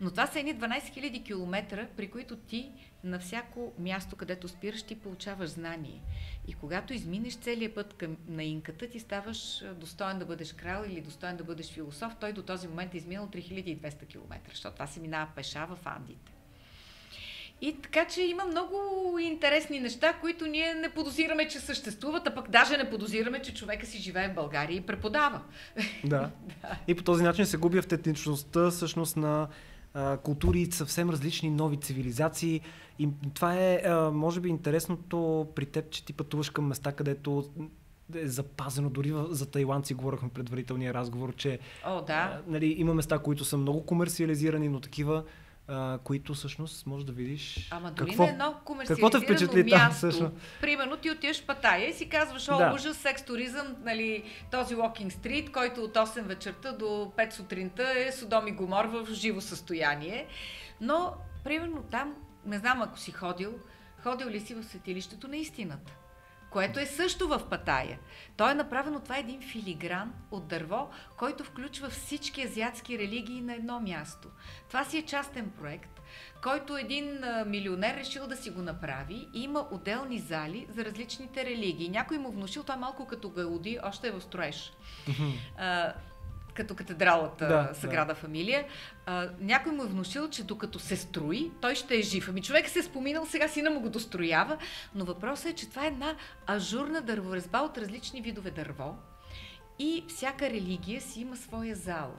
[0.01, 2.71] но това са едни 12 000 км, при които ти
[3.05, 6.01] на всяко място, където спираш, ти получаваш знание.
[6.47, 11.01] И когато изминеш целият път към, на инката, ти ставаш достоен да бъдеш крал или
[11.01, 12.15] достоен да бъдеш философ.
[12.19, 16.31] Той до този момент е изминал 3200 км, защото това се минава пеша в Андите.
[17.61, 18.77] И така, че има много
[19.21, 23.85] интересни неща, които ние не подозираме, че съществуват, а пък даже не подозираме, че човека
[23.85, 25.41] си живее в България и преподава.
[26.03, 26.29] Да.
[26.87, 29.47] И по този начин се губи автентичността всъщност на
[29.95, 32.61] а, култури, съвсем различни нови цивилизации.
[32.99, 37.43] И това е, а, може би, интересното при теб, че ти пътуваш към места, където
[38.15, 38.89] е запазено.
[38.89, 42.13] Дори за тайландци говорихме предварителния разговор, че О, да.
[42.13, 45.23] а, нали, има места, които са много комерциализирани, но такива,
[45.67, 48.23] а, които всъщност можеш да видиш Ама дори какво.
[48.23, 50.33] на едно комерциализирано там, място, всъщност?
[50.61, 52.71] примерно ти отиваш в Паттайя и си казваш, о, Да.
[52.75, 56.85] ужас, секс туризъм, нали, този Walking Street, който от 8 вечерта до
[57.17, 60.27] 5 сутринта е Содом и Гомор в живо състояние.
[60.81, 63.53] Но, примерно там, не знам ако си ходил,
[64.03, 65.91] ходил ли си в светилището на истината?
[66.49, 67.99] Което е също в Патая.
[68.37, 73.53] То е направено, това е един филигран от дърво, който включва всички азиатски религии на
[73.53, 74.27] едно място.
[74.67, 76.01] Това си е частен проект,
[76.43, 81.89] който един милионер решил да си го направи и има отделни зали за различните религии.
[81.89, 84.73] Някой му внушил, той е малко като Гауди, още е в строеж.
[86.55, 88.19] Като катедралата Да, да, Саграда да.
[88.19, 88.65] Фамилия,
[89.05, 92.29] а, някой му е внушил, че докато се строи, той ще е жив.
[92.29, 94.57] Ами човек се е споминал, сега сина му го достроява,
[94.95, 96.15] но въпросът е, че това е една
[96.47, 98.95] ажурна дърворезба от различни видове дърво
[99.79, 102.15] и всяка религия си има своя зала.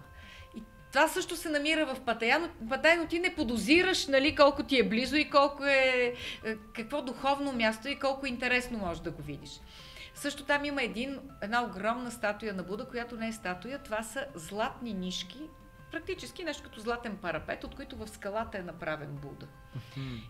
[0.56, 4.62] И това също се намира в Паттайя, но, Паттайя, но ти не подозираш нали, колко
[4.62, 9.10] ти е близо и колко е, е, какво духовно място и колко интересно можеш да
[9.10, 9.50] го видиш.
[10.16, 14.26] Също там има един, една огромна статуя на Буда, която не е статуя, това са
[14.34, 15.40] златни нишки,
[15.90, 19.46] практически нещо като златен парапет, от които в скалата е направен Буда.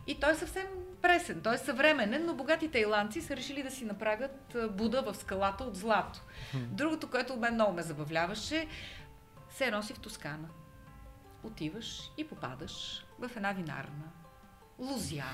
[0.07, 0.67] И той е съвсем
[1.03, 5.65] пресен, той е съвременен, но богатите тайландци са решили да си направят Буда в скалата
[5.65, 6.21] от злато.
[6.55, 8.69] Другото, което мен много ме забавляваше,
[9.51, 10.49] се носи в Тоскана.
[11.43, 14.05] Отиваш и попадаш в една винарна.
[14.79, 15.25] Лузя.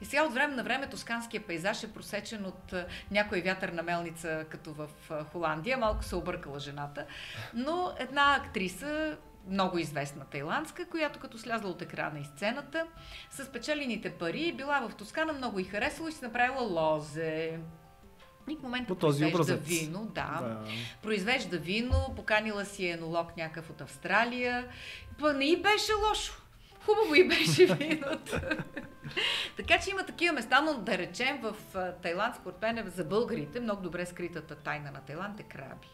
[0.00, 2.74] И сега от време на време тосканския пейзаж е просечен от
[3.10, 4.88] някоя вятърна мелница, като в
[5.32, 5.76] Холандия.
[5.78, 7.06] Малко се объркала жената.
[7.54, 9.16] Но една актриса,
[9.48, 12.86] много известна тайландска, която като слязла от екрана и сцената,
[13.30, 17.58] с печелените пари, била в Тоскана, много и харесала и си направила лозе.
[18.50, 19.68] И в момента По този произвежда образец.
[19.68, 20.38] вино, да.
[20.42, 20.64] Да.
[21.02, 24.68] Произвежда вино, поканила си енолог някакъв от Австралия.
[25.18, 26.42] Па не и беше лошо.
[26.86, 28.40] Хубаво и беше виното.
[29.56, 31.56] така че има такива места, но да речем в
[32.02, 35.88] Тайланд, според мен за българите, много добре скритата тайна на Тайланд е краби.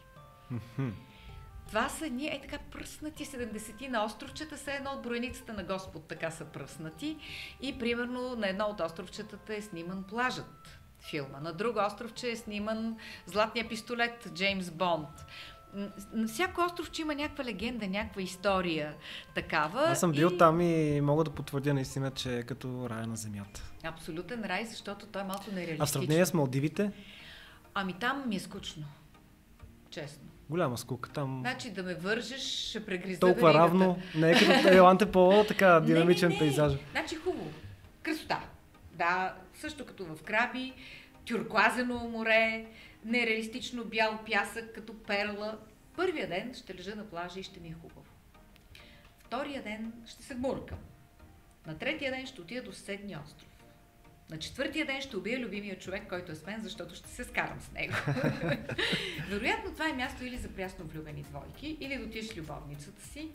[1.67, 6.07] Това са ние, е така пръснати 70 на островчета, са едно от броеницата на Господ,
[6.07, 7.17] така са пръснати.
[7.61, 10.79] И примерно на едно от островчетата е сниман плажът
[11.09, 11.39] филма.
[11.39, 15.25] На друго островче е сниман Златния пистолет, Джеймс Бонд.
[16.13, 18.93] На всяко островче има някаква легенда, някаква история
[19.35, 19.81] такава.
[19.81, 20.37] Аз съм бил и...
[20.37, 23.63] там и мога да потвърдя наистина, че е като рая на земята.
[23.83, 25.81] Абсолютен рай, защото той е малко нереалистичен.
[25.81, 26.91] А в сравнение с Малдивите,
[27.73, 28.83] Ами там ми е скучно.
[29.89, 30.23] Честно.
[30.49, 31.09] голяма скука.
[31.09, 33.63] Там Значи да ме вържеш, ще прегриза толкова веригата.
[33.69, 33.97] равно.
[34.15, 36.47] Не е като Тайланд е по-така динамичен не, не, не.
[36.47, 36.73] пейзаж.
[36.91, 37.51] Значи хубаво.
[38.03, 38.39] Красота.
[38.91, 40.73] Да, също като в краби.
[41.25, 42.65] тюркуазено море,
[43.05, 45.57] нереалистично бял пясък като перла.
[45.95, 48.05] Първия ден ще лежа на плажа и ще ми е хубаво.
[49.19, 50.79] Втория ден ще се гмуркам.
[51.67, 53.49] На третия ден ще отида до съседния остров.
[54.29, 57.61] На четвъртия ден ще убия любимия човек, който е с мен, защото ще се скарам
[57.61, 57.93] с него.
[59.29, 63.29] Вероятно това е място или за прясно влюбени двойки, или да отидеш с любовницата си,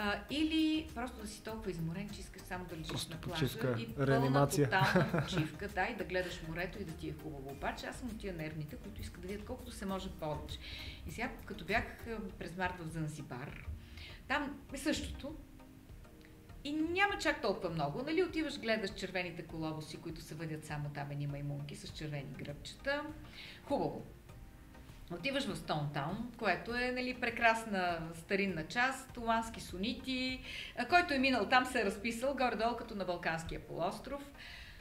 [0.00, 3.46] а, или просто да си толкова изморен, че искаш само да лежиш Просто на плажа
[3.46, 4.64] почивка, и пълна реанимация.
[4.64, 7.50] тотална почивка, да, и да гледаш морето и да ти е хубаво.
[7.50, 10.58] Обаче аз съм от тия нервните, които искат да видят колкото се може повече.
[11.06, 11.84] И сега, като бях
[12.38, 13.66] през март в Занзибар,
[14.28, 15.34] там е същото.
[16.64, 18.02] И няма чак толкова много.
[18.02, 23.02] Нали, отиваш, гледаш червените колобоси, които се въдят само там едни маймунки с червени гръбчета.
[23.64, 24.06] Хубаво.
[25.14, 30.40] Отиваш в Стоунтаун, което е нали, прекрасна старинна част, тулански сонити,
[30.78, 34.22] а, който е минал там, се е разписал горе-долу като на Балканския полуостров.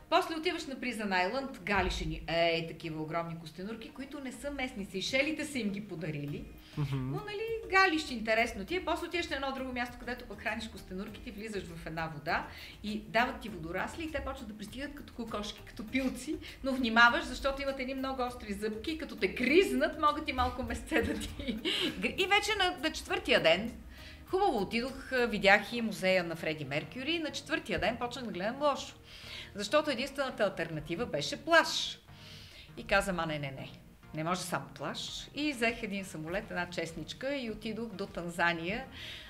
[0.10, 4.86] После отиваш на Призан Айланд, галишени, ей, такива огромни костенурки, които не са местни.
[4.86, 6.46] Сейшелите са им ги подарили.
[6.78, 6.98] Мгм.
[6.98, 8.86] Но, нали, галиш интересно ти е.
[8.86, 12.48] После отиваш на едно друго място, където пък храниш костенурките, влизаш в една вода
[12.84, 17.24] и дават ти водорасли и те почват да пристигат като кокошки, като пилци, но внимаваш,
[17.24, 21.28] защото имат едни много остри зъбки като те гризнат, могат и малко месце да ти...
[22.18, 23.72] И вече на, на четвъртия ден,
[24.26, 28.62] хубаво отидох, видях и музея на Фреди Меркюри и на четвъртия ден почнах да гледам
[28.62, 28.96] лошо.
[29.58, 32.00] Защото единствената альтернатива беше плаш.
[32.78, 33.70] И каза, ма не, не, не.
[34.14, 35.28] Не може само плаш.
[35.36, 38.86] И взех един самолет, една честничка и отидох до Танзания,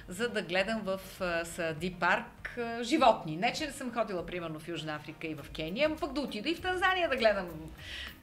[0.08, 1.00] за да гледам в
[1.46, 3.38] Сади парк животни.
[3.38, 6.22] Не, че не съм ходила, примерно, в Южна Африка и в Кения, но пък да
[6.22, 7.48] отида и в Танзания да гледам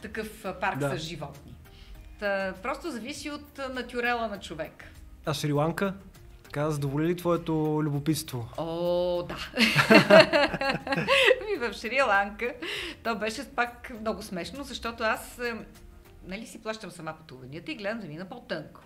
[0.03, 0.99] такъв парк Да.
[0.99, 1.55] с животни.
[2.21, 4.85] Та, просто зависи от натюрела на човек.
[5.27, 5.95] А Шри-Ланка?
[6.55, 8.49] Така, задоволи ли твоето любопитство?
[8.59, 9.37] О, да.
[11.47, 12.55] Ми в Шри-Ланка
[13.03, 15.55] то беше пак много смешно, защото аз е,
[16.27, 18.81] нали си плащам сама пътуванията и гледам да мина по-тънко.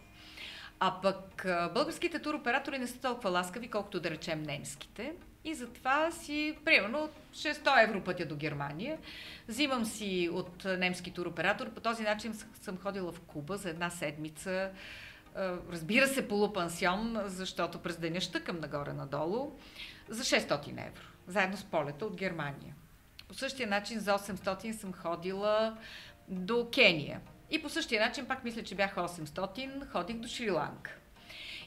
[0.80, 5.12] А пък а, българските туроператори не са толкова ласкави, колкото да речем немските.
[5.44, 8.98] И затова си, примерно, 600 евро пътя до Германия.
[9.48, 11.70] Взимам си от немски туроператор.
[11.70, 14.70] По този начин съм ходила в Куба за една седмица.
[15.72, 19.58] Разбира се, полупансион, защото през деня щъкам нагоре-надолу
[20.08, 22.74] за 600 евро, заедно с полета от Германия.
[23.28, 25.76] По същия начин за 800 съм ходила
[26.28, 27.20] до Кения.
[27.50, 30.90] И по същия начин, пак мисля, че бяха 800, ходих до Шри-Ланка.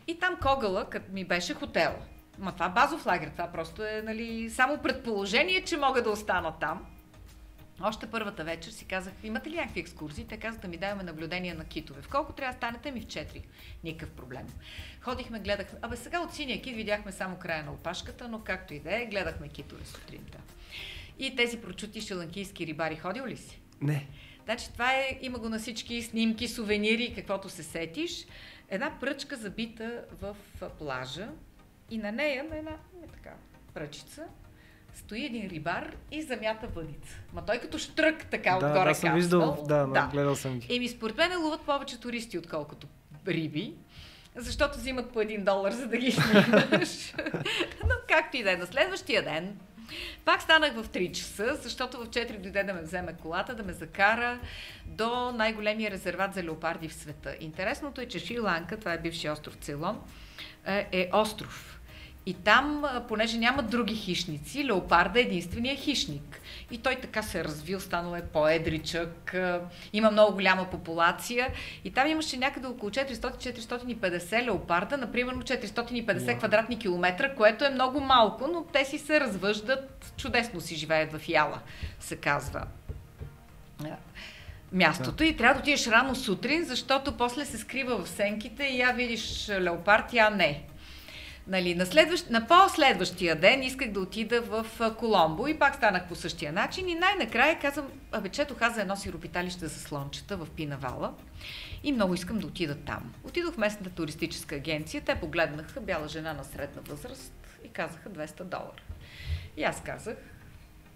[0.08, 1.96] И там Когъла, като ми беше хотел.
[2.38, 6.86] Ма това базов лагер, това просто е нали, само предположение, че мога да остана там.
[7.84, 10.28] Още първата вечер си казах, имате ли някакви екскурзии?
[10.28, 12.02] Те казаха да ми даваме наблюдение на китове.
[12.02, 13.42] В колко трябва да станете ми в 4?
[13.84, 14.48] Никакъв проблем.
[15.02, 15.80] Ходихме, гледахме.
[15.82, 19.06] Абе сега от синия кит видяхме само края на опашката, но както и да е,
[19.06, 20.38] гледахме китове сутринта.
[21.20, 23.62] И тези прочути шиланкийски рибари, ходил ли си?
[23.82, 24.08] Не.
[24.44, 28.26] Значи това е, има го на всички снимки, сувенири каквото се сетиш.
[28.70, 30.36] Една пръчка забита в
[30.78, 31.30] плажа
[31.90, 33.34] и на нея, на една е така
[33.74, 34.28] пръчица,
[34.96, 37.16] стои един рибар и замята въдица.
[37.34, 40.76] Ма той като штрък така да, отгоре да, съм виждал, да, да, гледал съм ги.
[40.76, 42.88] Еми, според мен ловат повече туристи, отколкото
[43.28, 43.74] риби,
[44.36, 47.14] защото взимат по един долар, за да ги снимаш.
[47.84, 49.58] Но както и да е, на следващия ден
[50.26, 53.74] пак станах в 3 часа, защото в 4 дойде да ме вземе колата, да ме
[53.74, 54.40] закара
[54.86, 57.36] до най-големия резерват за леопарди в света.
[57.40, 60.02] Интересното е, че Шри-Ланка, това е бивши остров Цейлон,
[60.66, 61.81] е, е остров.
[62.26, 66.42] И там, понеже няма други хищници, леопарда е единствения хищник.
[66.72, 69.36] И той така се е развил, станал е по-едричък,
[69.94, 71.48] има много голяма популация.
[71.84, 76.38] И там имаше някъде около 400-450 леопарда, например 450 Уау.
[76.38, 81.30] квадратни километра, което е много малко, но те си се развъждат, чудесно си живеят в
[81.30, 81.60] Яла,
[82.00, 82.64] се казва
[84.72, 85.24] мястото.
[85.24, 89.50] И трябва да отидеш рано сутрин, защото после се скрива в сенките и я видиш
[89.50, 90.64] леопард, я не.
[91.48, 94.66] Нали, на, следващ, на по-следващия ден исках да отида в
[95.00, 98.96] Коломбо и пак станах по същия начин и най-накрая казвам, абе, четох аз за едно
[98.96, 101.14] сиропиталище за слончета в Пинавала
[101.84, 103.14] и много искам да отида там.
[103.24, 107.34] Отидох в местната туристическа агенция, те погледнаха бяла жена на средна възраст
[107.66, 108.82] и казаха 200 долара.
[109.58, 110.18] И аз казах,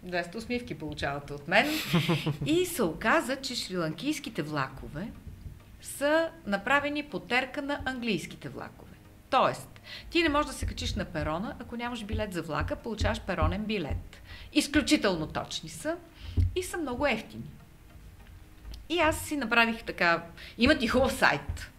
[0.06, 1.68] 200 усмивки получавате от мен.
[2.46, 5.08] И се оказа, че шриланкийските влакове
[5.82, 8.85] са направени по терка на английските влакове.
[9.30, 13.22] Тоест, ти не можеш да се качиш на перона, ако нямаш билет за влака, получаваш
[13.22, 14.22] перонен билет.
[14.54, 15.98] Изключително точни са
[16.56, 17.52] и са много ефтини.
[18.90, 20.24] И аз си направих така,
[20.58, 21.72] имат и хубав сайт.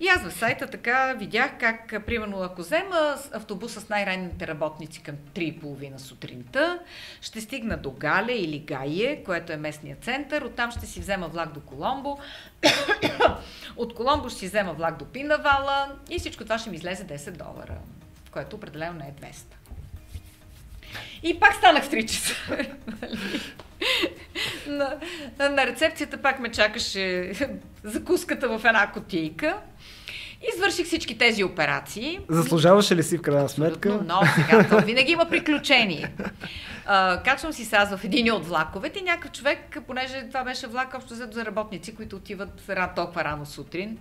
[0.00, 5.16] И аз в сайта така видях как, примерно, ако взема автобуса с най-ранните работници към
[5.34, 6.78] 3.30 сутринта,
[7.20, 11.52] ще стигна до Гале или Гайе, което е местният център, оттам ще си взема влак
[11.52, 12.18] до Коломбо,
[13.76, 17.30] от Коломбо ще си взема влак до Пинавала и всичко това ще ми излезе 10
[17.30, 17.78] долара,
[18.30, 19.61] което определено не е 200.
[21.22, 22.34] И пак станах в 3 часа.
[24.66, 24.98] на,
[25.48, 27.32] на рецепцията пак ме чакаше
[27.84, 29.56] закуската в една котийка.
[30.54, 32.20] Извърших всички тези операции.
[32.28, 33.88] Заслужаваше ли си в крайна сметка?
[33.88, 36.12] Но, но сега, то винаги има приключение.
[36.86, 40.94] А, качвам си аз в един от влаковете и някакъв човек, понеже това беше влак
[40.94, 42.62] общо за работници, които отиват
[42.96, 43.98] толкова рано сутрин,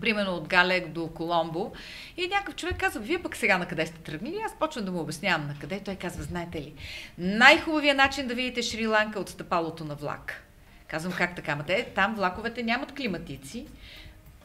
[0.00, 1.72] примерно от Галек до Коломбо.
[2.16, 4.40] И някакъв човек казва, вие пък сега на къде сте тръгнали?
[4.46, 5.80] Аз почвам да му обяснявам на къде.
[5.80, 6.74] Той казва, знаете ли,
[7.18, 10.46] най-хубавият начин да видите Шри-Ланка от стъпалото на влак.
[10.88, 11.56] Казвам, как така?
[11.56, 13.66] Ма те, там влаковете нямат климатици,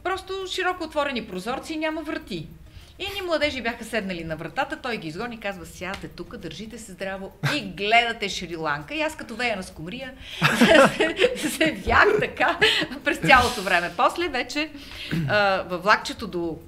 [0.03, 2.47] просто широко отворени прозорци и няма врати.
[2.99, 6.77] И ни младежи бяха седнали на вратата, той ги изгони и казва, сядате тук, държите
[6.77, 8.93] се здраво и гледате Шри-Ланка.
[8.93, 10.13] И аз като вея на скумрия
[10.57, 12.59] се, се вях така
[13.03, 13.91] през цялото време.
[13.97, 14.69] После вече
[15.65, 16.59] във влакчето до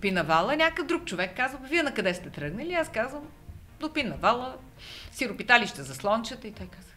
[0.00, 2.74] Пинавала някакъв друг човек казва, вие на къде сте тръгнали?
[2.74, 3.22] Аз казвам,
[3.80, 4.56] до Пинавала,
[5.12, 6.93] сиропиталище за слончета и той казва,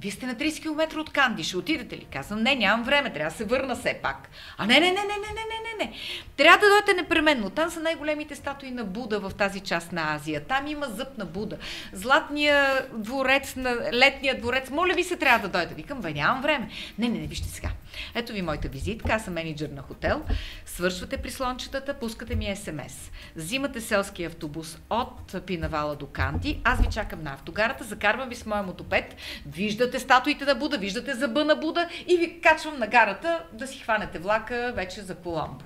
[0.00, 2.06] вие сте на 30 км от Канди, ще отидете ли?
[2.12, 4.28] Казвам, не, нямам време, трябва да се върна все пак.
[4.58, 5.92] А не, не, не, не, не, не, не, не.
[6.36, 7.50] Трябва да дойдете непременно.
[7.50, 10.40] Там са най-големите статуи на Буда в тази част на Азия.
[10.40, 11.56] Там има зъб на Буда.
[11.92, 14.70] Златния дворец, на летния дворец.
[14.70, 15.74] Моля ви се, трябва да дойдете.
[15.74, 16.68] Викам, бе, нямам време.
[16.98, 17.68] Не, не, не, вижте сега.
[18.14, 20.22] Ето ви моята визитка, аз съм менеджер на хотел.
[20.66, 23.10] Свършвате при слончетата, пускате ми СМС.
[23.36, 28.46] Взимате селски автобус от Пинавала до Канти, аз ви чакам на автогарата, закарвам ви с
[28.46, 33.42] моя мотопед, виждате статуите на Буда, виждате зъба на Буда и ви качвам на гарата
[33.52, 35.64] да си хванете влака вече за Коломбо.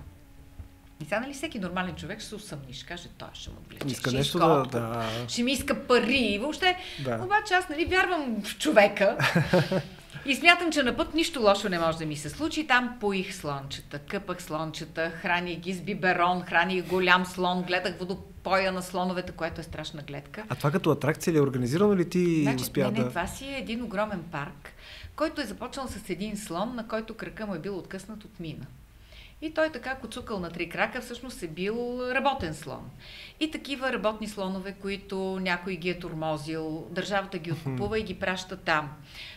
[1.01, 3.87] И сега, нали, всеки нормален човек ще се усъмни, ще каже, той ще му влече.
[3.87, 5.09] Иска ще нещо да, да...
[5.29, 6.17] Ще ми иска пари.
[6.17, 7.21] И въобще, Да.
[7.25, 9.17] обаче аз, нали, вярвам в човека.
[10.27, 12.67] И смятам, че на път нищо лошо не може да ми се случи.
[12.67, 18.83] Там поих слончета, къпах слончета, храних ги с биберон, храних голям слон, гледах водопоя на
[18.83, 20.45] слоновете, което е страшна гледка.
[20.49, 23.09] А това като атракция ли е организирано ли ти Значи, успя не, не, да...
[23.09, 24.73] това си е един огромен парк,
[25.17, 28.67] който е започнал с един слон, на който кръка му е бил откъснат от мина.
[29.43, 32.91] И той така коцукал на три крака, всъщност е бил работен слон.
[33.41, 38.57] И такива работни слонове, които някой ги е турмозил, държавата ги откупува и ги праща
[38.57, 38.91] там.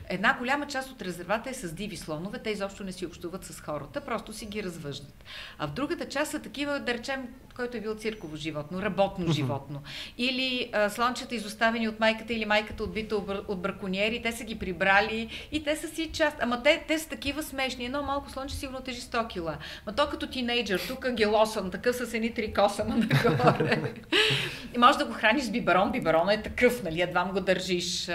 [0.10, 3.60] Една голяма част от резервата е с диви слонове, те изобщо не си общуват с
[3.60, 5.24] хората, просто си ги развъждат.
[5.60, 9.82] А в другата част са такива, да речем, който е бил цирково животно, работно животно.
[10.18, 14.44] Или а, слончета изоставени от майката или майката отбита от бр- от браконьери, те са
[14.44, 16.38] ги прибрали и те са си част.
[16.42, 17.86] Ама те, те са такива смешни.
[17.86, 19.58] Едно малко слонче сигурно тежи 100 кила.
[19.86, 23.94] Ма то като тинейджър, тук ангелосан, такъв с едни три косама нагоре.
[24.76, 25.92] и можеш да го храниш с биберон.
[25.92, 27.02] Биберона е такъв, нали?
[27.02, 28.10] Едва му го държиш.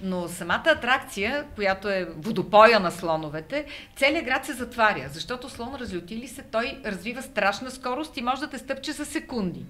[0.00, 3.66] Но самата атракция, която е водопоя на слоновете,
[3.96, 8.40] целият град се затваря, защото слон разлюти ли се, той развива страшна скорост и може
[8.40, 9.66] да те стъпче за секунди.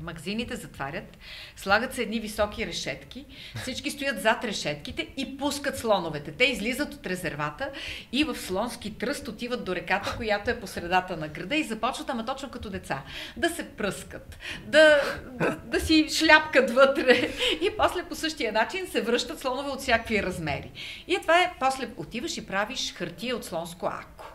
[0.00, 1.18] Магазините затварят,
[1.56, 3.24] слагат се едни високи решетки,
[3.62, 6.32] всички стоят зад решетките и пускат слоновете.
[6.32, 7.70] Те излизат от резервата
[8.12, 12.10] и в слонски тръст отиват до реката, която е по средата на града и започват,
[12.10, 13.02] ама точно като деца,
[13.36, 15.00] да се пръскат, да,
[15.32, 17.30] да, да си шляпкат вътре
[17.62, 20.70] и после по същия начин се връщат слонове от всякакви размери.
[21.08, 24.32] И това е, после отиваш и правиш хартия от слонско ако.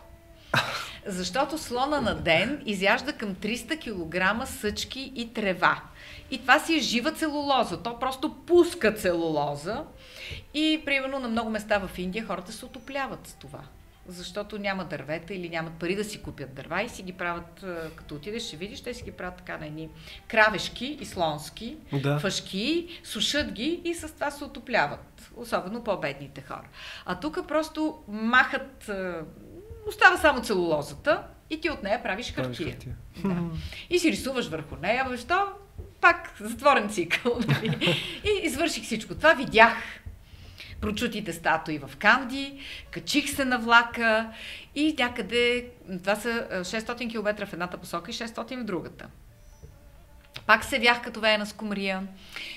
[1.06, 3.78] Защото слона на ден изяжда към 300
[4.42, 5.82] кг съчки и трева.
[6.30, 7.82] И това си е жива целулоза.
[7.82, 9.84] То просто пуска целулоза.
[10.54, 13.60] И примерно на много места в Индия хората се отопляват с това.
[14.06, 17.96] Защото няма дървета или нямат пари да си купят дърва и си ги правят, е,
[17.96, 19.88] като отидеш, ще видиш, те си ги правят така на едни
[20.28, 22.18] кравешки и слонски, Да.
[22.18, 25.30] фашки, сушат ги и с това се отопляват.
[25.36, 26.68] Особено по-бедните хора.
[27.06, 29.12] А тук просто махат, е,
[29.88, 32.96] остава само целулозата и ти от нея правиш Правиш хартия.
[33.24, 33.36] Да.
[33.90, 35.48] И си рисуваш върху нея, бе, що?
[36.00, 37.40] Пак затворен цикъл.
[37.48, 37.96] Нали?
[38.24, 39.74] И извърших всичко това, видях
[40.82, 42.60] прочутите статуи в Канди,
[42.90, 44.32] качих се на влака
[44.74, 45.66] и някъде,
[46.02, 49.08] това са а, 600 км в едната посока и 600 в другата.
[50.46, 52.06] Пак се вях като вея на скумрия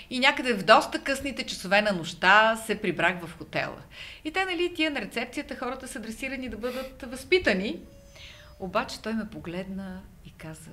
[0.10, 3.82] и някъде в доста късните часове на нощта се прибрах в хотела.
[4.24, 7.80] И те, нали, тия на рецепцията хората са дресирани да бъдат възпитани.
[8.60, 10.72] Обаче той ме погледна и каза,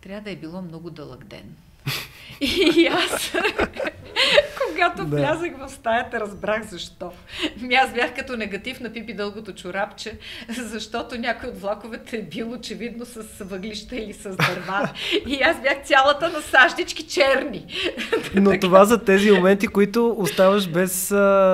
[0.00, 1.56] трябва да е било много дълъг ден.
[2.40, 3.32] И аз,
[4.72, 5.16] когато Да.
[5.16, 7.12] влязах в стаята, разбрах защо.
[7.60, 10.18] Ми аз бях като негатив на Пипи дългото чорапче,
[10.48, 14.90] защото някой от влаковете е бил очевидно с въглища или с дърва.
[15.26, 17.66] И аз бях цялата на саждички черни.
[18.34, 21.08] Но това за тези моменти, които оставаш без,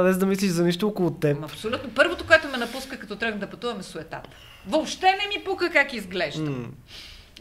[0.05, 1.45] без да мислиш за нищо около теб.
[1.45, 1.91] Абсолютно.
[1.95, 4.31] Първото, което ме напуска, като тръгна да пътувам е суетата.
[4.67, 6.73] Въобще не ми пука как изглеждам.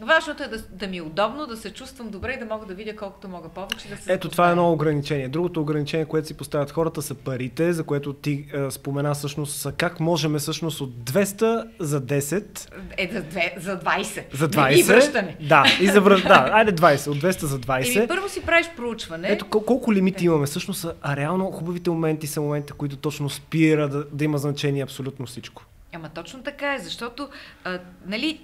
[0.02, 2.74] Важното е да, да ми е удобно, да се чувствам добре и да мога да
[2.74, 3.88] видя колкото мога повече.
[3.88, 5.28] Да се Ето, това е едно ограничение.
[5.28, 9.72] Другото ограничение, което си поставят хората, са парите, за което ти а, спомена всъщност са
[9.72, 14.34] как можем всъщност от 200 за 10 Е, за, две, за 20.
[14.34, 14.86] за И 20.
[14.86, 15.36] връщане.
[15.40, 16.34] Да, и за връщане.
[16.34, 17.06] Да, айде 20.
[17.10, 17.96] От 200 за 20.
[17.96, 19.28] Еми, първо си правиш проучване.
[19.30, 23.88] Ето кол- колко лимити имаме всъщност, а реално хубавите моменти са моменти, които точно спира
[23.88, 25.62] да, да има значение абсолютно всичко.
[25.92, 27.28] Ама точно така е, защото,
[27.64, 28.40] а, нали,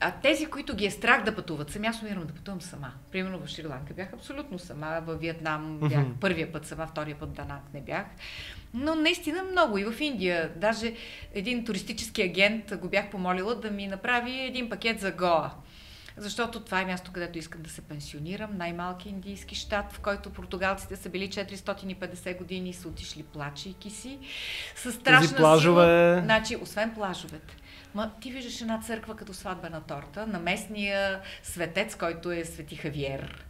[0.00, 2.92] а тези, които ги е страх да пътуват, сами аз умирам да пътувам сама.
[3.12, 6.12] Примерно в Шри-Ланка бях абсолютно сама, във Виетнам бях Мгм.
[6.20, 8.04] първия път сама, втория път Данак не бях.
[8.74, 9.78] Но наистина много.
[9.78, 10.94] И в Индия, даже
[11.34, 15.50] един туристически агент го бях помолила да ми направи един пакет за Гоа.
[16.16, 18.56] Защото това е място, където искам да се пенсионирам.
[18.56, 24.18] Най-малки индийски щат, в който португалците са били 450 години и са отишли плачейки си.
[24.76, 27.56] С страшна плажове- Сила, значи, освен плажовете.
[27.94, 33.46] Ма ти виждаш една църква като сватбена торта на местния светец, който е Свети Хавиер.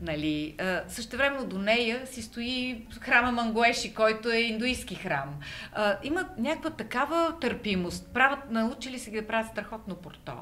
[0.00, 5.40] Нали, а, същевременно до нея си стои храма Мангуеши, който е индуистски храм.
[5.72, 8.14] А, има някаква такава търпимост.
[8.14, 10.32] Правят, научили се ги да правят страхотно порто.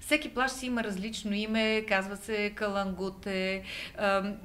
[0.00, 3.62] Всеки плащ си има различно име, казва се Калангуте,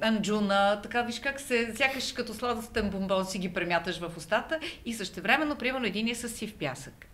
[0.00, 4.94] Анджуна, така виж как се, сякаш като сладостен бомбон си ги премяташ в устата и
[4.94, 7.06] същевременно, примерно, един е с сив пясък.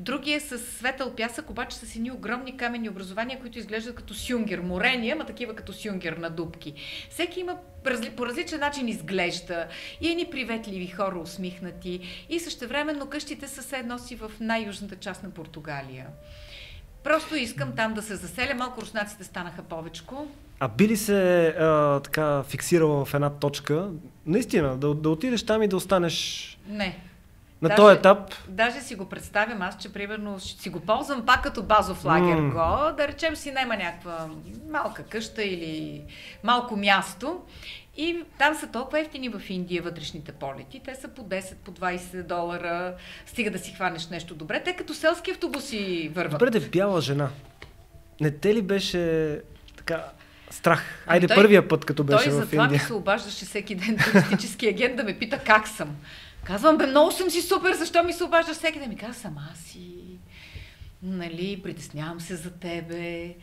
[0.00, 4.60] Другия е с светъл пясък, обаче с едни огромни каменни образования, които изглеждат като сюнгер,
[4.60, 6.74] морени, ама такива като сюнгер на дубки.
[7.10, 7.56] Всеки има
[8.16, 9.66] по различен начин изглежда.
[10.00, 12.00] И едни приветливи хора усмихнати.
[12.28, 16.06] И същевременно къщите са все едно си в най-южната част на Португалия.
[17.04, 18.54] Просто искам там да се заселя.
[18.54, 20.26] Малко руснаците станаха повечко.
[20.60, 23.90] А би ли се а, така фиксирала в една точка,
[24.26, 27.09] наистина, да, да отидеш там и да останеш Не.
[27.62, 28.34] На Даже- този етап?
[28.48, 32.50] Даже си го представям аз, че примерно си го ползвам пак като базов лагер М.
[32.50, 34.28] го, да речем си найма някаква
[34.70, 36.02] малка къща или
[36.44, 37.40] малко място
[37.96, 40.80] и там са толкова ефтини в Индия вътрешните полети.
[40.80, 42.94] Те са по 10, по 20 долара,
[43.26, 44.62] стига да си хванеш нещо добре.
[44.62, 46.32] Те като селски автобуси върват.
[46.32, 47.28] Добре, да бяла жена.
[48.20, 49.38] Не те ли беше
[49.76, 50.04] така
[50.50, 51.04] страх?
[51.06, 52.80] Ами Айде той- първия път, като беше Той в затова ми Индия.
[52.80, 55.96] се обаждаше всеки ден туристически агент да ме пита как съм.
[56.44, 58.88] Казвам, бе, много съм си супер, защо ми се обаждаш всеки ден?
[58.88, 59.96] Ми казва, сама си.
[61.02, 63.34] Нали, притеснявам се за тебе.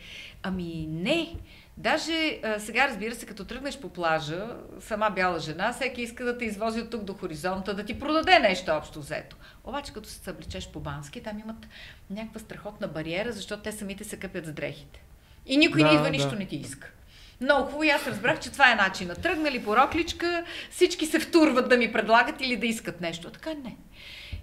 [0.42, 1.34] Ами не.
[1.76, 4.46] Даже а, сега, разбира се, като тръгнеш по плажа,
[4.80, 8.38] сама бяла жена, всеки иска да те извози от тук до хоризонта, да ти продаде
[8.38, 9.36] нещо общо взето.
[9.64, 11.66] Обаче, като се съблечеш по бански, там имат
[12.10, 15.02] някаква страхотна бариера, защото те самите се къпят с дрехите.
[15.46, 16.10] И никой Да, не идва, да.
[16.10, 16.92] нищо не ти иска.
[17.40, 19.14] Много хубаво и аз разбрах, че това е начина.
[19.14, 23.30] Тръгнали по рокличка, всички се втурват да ми предлагат или да искат нещо.
[23.30, 23.76] Така не.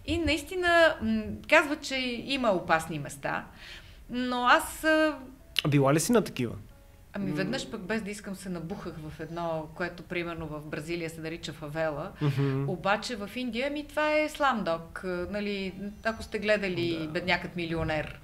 [0.06, 0.96] И наистина
[1.50, 3.46] казват, че има опасни места,
[4.10, 5.16] но аз а,
[5.68, 6.56] Била ли си на такива?
[7.14, 11.22] Ами веднъж пък без да искам се набухах в едно, което примерно в Бразилия се
[11.22, 12.12] нарича фавела.
[12.22, 12.70] Мгм.
[12.70, 15.02] Обаче в Индия ми това е сламдок.
[15.30, 15.74] Нали,
[16.04, 17.08] ако сте гледали Да.
[17.08, 18.20] беднякът милионер.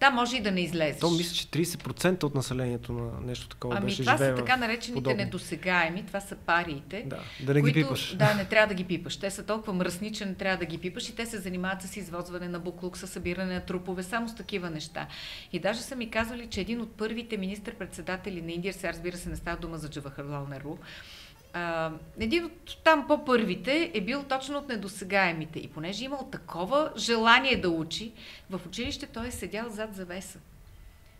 [0.00, 1.00] Там може и да не излезеш.
[1.00, 4.94] То мисля, че 30% от населението на нещо такова Ами беше това са така наречените
[4.94, 5.24] подобно.
[5.24, 7.04] недосегаеми, това са париите.
[7.06, 8.16] Да, да не ги които, пипаш.
[8.16, 9.16] Да, не трябва да ги пипаш.
[9.16, 11.96] Те са толкова мръсни, че не трябва да ги пипаш и те се занимават с
[11.96, 15.06] извозване на буклук, с събиране на трупове, само с такива неща.
[15.52, 19.28] И даже са ми казвали, че един от първите министър-председатели на Индия, сега разбира се
[19.28, 20.76] не става дума за Джавахарлал Неру,
[21.52, 25.58] а, един от там по-първите е бил точно от недосегаемите.
[25.58, 28.12] И понеже е имал такова желание да учи,
[28.50, 30.38] в училище той е седял зад завеса.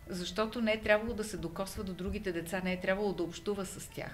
[0.09, 3.65] Защото не е трябвало да се докосва до другите деца, не е трябвало да общува
[3.65, 4.11] с тях.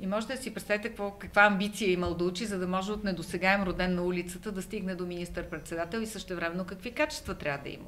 [0.00, 2.92] И можете да си представите какво, каква амбиция е имал да учи, за да може
[2.92, 7.62] от недосегаем роден на улицата да стигне до министър-председател и също времено какви качества трябва
[7.64, 7.86] да има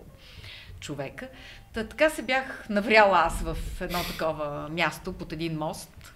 [0.81, 1.29] човека.
[1.75, 6.12] Та, така се бях навряла аз в едно такова място под един мост.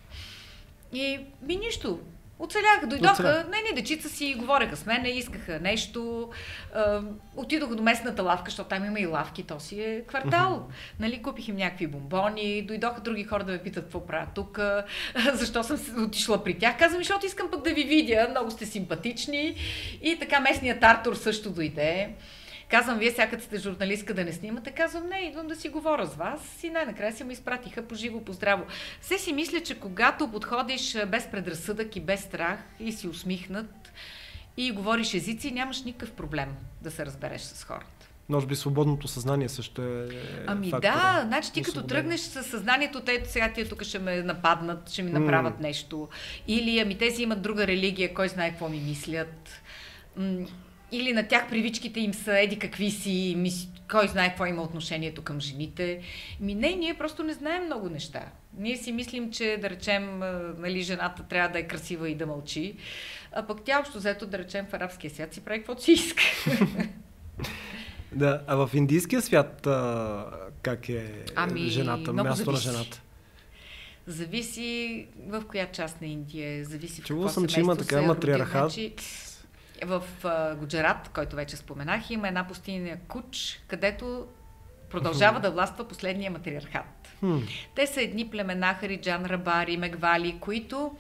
[0.93, 2.01] И ми нищо.
[2.39, 6.31] Оцелях, дойдоха, не, не, дечица си говореха с мен, искаха нещо.
[6.75, 7.03] А,
[7.37, 10.69] отидох до местната лавка, защото там има и лавки, то си е квартал.
[11.01, 14.61] Нали, купих им някакви бомбони, дойдоха други хора да ме питат какво правя тук,
[15.33, 16.79] защо съм отишла при тях.
[16.79, 19.55] Казвам, защото искам пък да ви видя, много сте симпатични.
[20.03, 22.09] И така местният Артур също дойде.
[22.71, 24.71] Казвам, вие сякате сте журналистка да не снимате.
[24.71, 26.63] Казвам, не, идвам да си говоря с вас.
[26.63, 28.65] И най-накрая си ме изпратиха по живо, по здраво.
[29.01, 33.93] Все си мисля, че когато подходиш без предразсъдък и без страх и си усмихнат
[34.57, 38.09] и говориш езици, нямаш никакъв проблем да се разбереш с хората.
[38.29, 40.09] Може би свободното съзнание също е.
[40.47, 40.93] Ами фактора.
[40.93, 45.03] да, значи ти като тръгнеш със съзнанието, те сега тия тук ще ме нападнат, ще
[45.03, 45.61] ми направят mm.
[45.61, 46.09] нещо.
[46.47, 49.63] Или ами тези имат друга религия, кой знае какво ми мислят.
[50.93, 53.37] Или на тях привичките им са еди какви си,
[53.91, 56.01] кой знае какво има отношението към жените.
[56.41, 58.23] Ми не, ние просто не знаем много неща.
[58.59, 60.19] Ние си мислим, че да речем,
[60.59, 62.77] нали, жената трябва да е красива и да мълчи.
[63.33, 66.23] А пък тя общо взето, да речем, в арабския свят си прави каквото си иска.
[68.13, 70.27] Да, а в индийския свят а,
[70.63, 73.03] как е ами, жената, място на жената?
[74.07, 78.73] Зависи в коя част на Индия, зависи в Чувал съм, че има така матриархат.
[78.73, 78.95] Значи,
[79.85, 84.27] в uh, Гуджарат, който вече споменах, има една пустиня Куч, където
[84.91, 87.17] продължава да властва последния матриархат.
[87.75, 90.97] Те са едни племена Хариджан, Рабари, Мегвали, които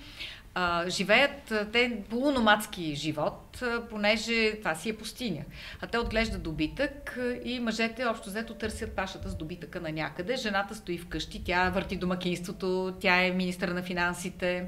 [0.58, 5.44] а, живеят те полуномадски живот, а, понеже това си е пустиня.
[5.80, 10.36] А те отглеждат добитък и мъжете общо взето търсят пашата с добитъка на някъде.
[10.36, 14.66] Жената стои вкъщи, тя върти домакинството, тя е министър на финансите,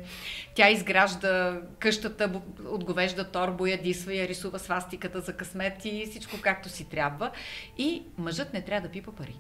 [0.55, 2.33] тя изгражда къщата,
[2.67, 7.31] отговежда торбо, ядисва я, рисува свастиката за късмет и всичко както си трябва.
[7.79, 9.37] И мъжът не трябва да пипа пари.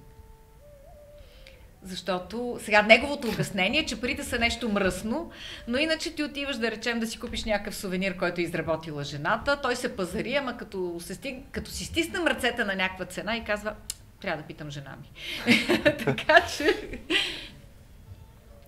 [1.82, 5.30] Защото сега неговото обяснение е, че парите са нещо мръсно,
[5.68, 9.60] но иначе ти отиваш да речем да си купиш някакъв сувенир, който е изработила жената,
[9.62, 11.44] той се пазари, ама като, се стиг...
[11.52, 13.74] като си стиснем ръцете на някаква цена и казва,
[14.20, 15.10] трябва да питам жена ми.
[16.04, 16.98] така че...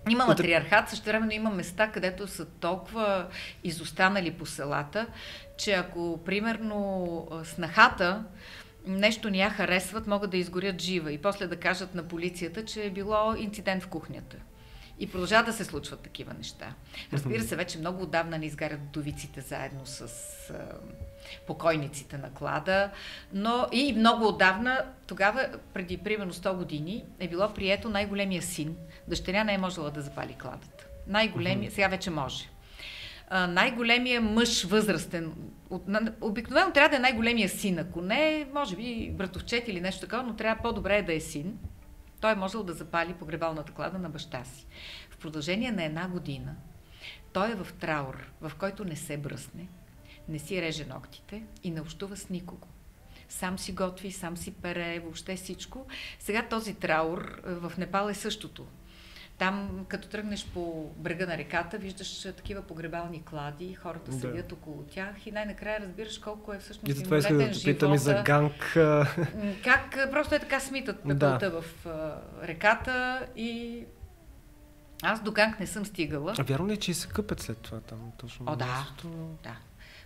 [0.09, 3.27] Има матриархат, също времено има места, където са толкова
[3.63, 5.07] изостанали по селата,
[5.57, 8.23] че ако, примерно, снахата
[8.87, 12.85] нещо не я харесват, могат да изгорят жива и после да кажат на полицията, че
[12.85, 14.37] е било инцидент в кухнята.
[14.99, 16.73] И продължават да се случват такива неща.
[17.13, 20.01] Разбира се, вече много отдавна не изгарят вдовиците заедно с
[20.49, 20.59] а,
[21.47, 22.91] покойниците на клада,
[23.33, 28.77] но и много отдавна, тогава, преди примерно 100 години, е било прието най-големия син.
[29.07, 30.85] Дъщеря не е можела да запали кладата.
[31.07, 32.50] Най-големия, сега вече може
[33.31, 35.33] най-големия мъж възрастен.
[36.21, 37.79] Обикновено трябва да е най-големия син.
[37.79, 41.59] Ако не, може би братовчет или нещо такова, но трябва по-добре е да е син.
[42.21, 44.65] Той е можел да запали погребалната клада на баща си.
[45.09, 46.55] В продължение на една година
[47.33, 49.67] той е в траур, в който не се бръсне,
[50.27, 52.67] не си реже ногтите и не общува с никого.
[53.29, 55.85] Сам си готви, сам си пере, въобще всичко.
[56.19, 58.65] Сега този траур в Непал е същото.
[59.41, 64.55] Там, като тръгнеш по брега на реката, виждаш такива погребални клади, хората седят да.
[64.55, 68.23] около тях и най-накрая разбираш колко е всъщност и това искам да питам и за
[68.25, 68.77] ганг.
[69.63, 71.61] Как просто е така смитат пепелта да.
[71.61, 71.85] в
[72.43, 73.83] реката и
[75.03, 76.35] аз до ганг не съм стигала.
[76.39, 78.11] А вярно ли, е, че и се къпят след това там?
[78.17, 79.07] Точно О, да, мястото?
[79.43, 79.55] да.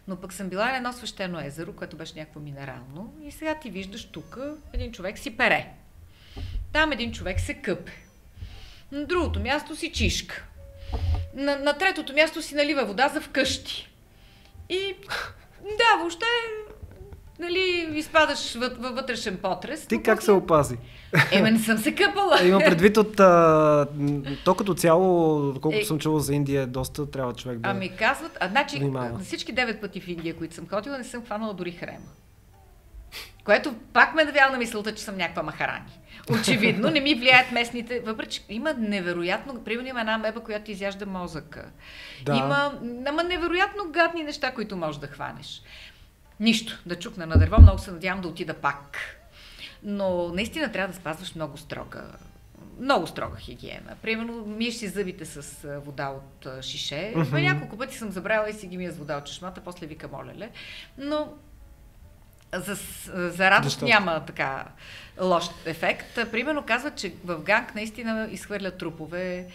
[0.08, 3.70] Но пък съм била на едно свещено езеро, което беше някакво минерално и сега ти
[3.70, 4.38] виждаш тук
[4.74, 5.74] един човек си пере.
[6.72, 8.05] Там един човек се къпе.
[8.96, 10.44] На другото място си чишка.
[11.36, 13.90] На, на третото място си налива вода за вкъщи.
[14.70, 14.96] И
[15.62, 16.26] да, въобще
[17.40, 19.88] нали, изпадаш във вътрешен потрес.
[19.88, 20.78] Ти как се опази?
[21.32, 22.44] Ема не съм се къпала.
[22.44, 23.88] Има предвид от а,
[24.46, 25.86] то като цяло, колкото е...
[25.86, 29.82] съм чувала за Индия, доста трябва човек да Ами казват, а значи на всички девет
[29.82, 32.08] пъти в Индия, които съм ходила, не съм хванала дори хрема.
[33.44, 35.92] Което пак ме навява на мисълта, че съм някаква махарани.
[36.30, 38.00] Очевидно, не ми влияят местните.
[38.00, 39.64] Въпреки, има невероятно.
[39.64, 41.66] Примерно има една меба, която изяжда мозъка.
[42.24, 42.36] Да.
[42.36, 45.62] Има, има невероятно гадни неща, които можеш да хванеш.
[46.40, 46.82] Нищо.
[46.86, 49.00] Да чукна на дърво, много се надявам да отида пак.
[49.84, 52.04] Но наистина трябва да спазваш много строга
[52.80, 53.96] много строга хигиена.
[54.02, 57.14] Примерно, миеш си зъбите с вода от шише.
[57.16, 57.42] Mm-hmm.
[57.42, 60.50] Няколко пъти съм забравила и си ги мия с вода от чешмата, после вика молеле.
[60.98, 61.34] Но
[62.60, 62.76] за,
[63.30, 63.86] за радост Защо?
[63.86, 64.66] няма така
[65.22, 66.32] лош ефект.
[66.32, 69.48] Примерно казват, че в Ганг наистина изхвърлят трупове,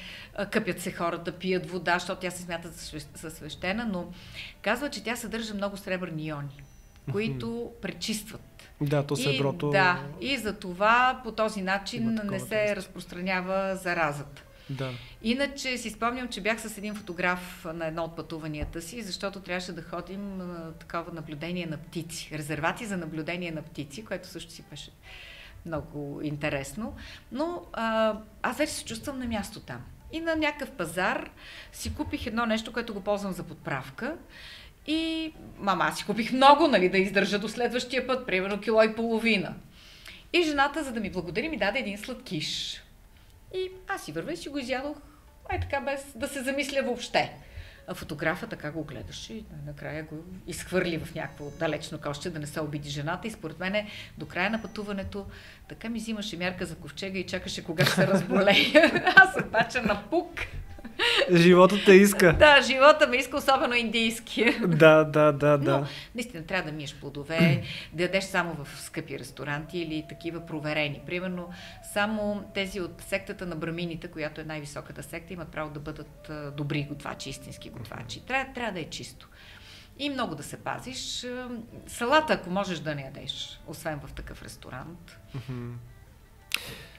[0.51, 2.69] къпят се хората, пият вода, защото тя се смята
[3.15, 4.13] за свещена, но
[4.63, 6.63] казват, че тя съдържа много сребърни иони,
[7.13, 8.41] които пречистват.
[8.81, 9.67] Да, то среброто...
[9.67, 14.43] И, да, и за това по този начин не се разпространява заразата.
[14.71, 14.91] Да.
[15.23, 19.73] Иначе си спомням, че бях с един фотограф на едно от пътуванията си, защото трябваше
[19.73, 22.31] да ходим на такова наблюдение на птици.
[22.33, 24.91] Резервати за наблюдение на птици, което също си беше
[25.67, 26.97] много интересно.
[27.33, 29.81] Но а, аз вече се чувствам на място там.
[30.13, 31.31] И на някакъв пазар
[31.73, 34.17] си купих едно нещо, което го ползвам за подправка.
[34.87, 38.95] И мама, аз си купих много, нали, да издържа до следващия път, примерно кило и
[38.95, 39.55] половина.
[40.33, 42.83] И жената, за да ми благодари, ми даде един сладкиш.
[43.55, 44.97] И аз си вървя и си го изядох,
[45.49, 47.33] ай така, без да се замисля въобще.
[47.89, 52.47] А фотографа така го гледаше и накрая го изхвърли в някакво далечно коще, да не
[52.47, 53.29] се обиди жената.
[53.29, 53.87] И според мен
[54.19, 55.27] до края на пътуването
[55.69, 59.13] така ми взимаше мярка за ковчега и чакаше кога се разболея.
[59.17, 60.31] Аз обаче на пук.
[61.33, 62.33] Живота те иска.
[62.33, 64.57] Да, живота ме иска, особено индийски.
[64.67, 65.79] Да, да, да, да.
[65.79, 67.63] Но, наистина, трябва да миеш плодове,
[67.93, 71.01] да ядеш само в скъпи ресторанти или такива проверени.
[71.07, 71.51] Примерно,
[71.93, 76.83] само тези от сектата на брамините, която е най-високата секта, имат право да бъдат добри
[76.83, 78.21] готвачи, истински готвачи.
[78.21, 79.29] Трябва, трябва да е чисто.
[79.99, 81.27] И много да се пазиш.
[81.87, 85.19] Салата, ако можеш да не ядеш, освен в такъв ресторант.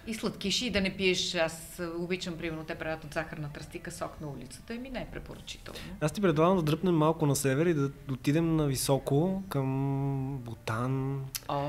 [0.07, 1.35] И сладкиши, и да не пиеш.
[1.35, 4.73] Аз обичам, примерно, те правят от захарна тръстика сок на улицата.
[4.73, 5.79] Еми не е препоръчително.
[6.01, 11.25] Аз ти предлагам да дръпнем малко на север и да отидем на високо към Бутан.
[11.47, 11.61] О,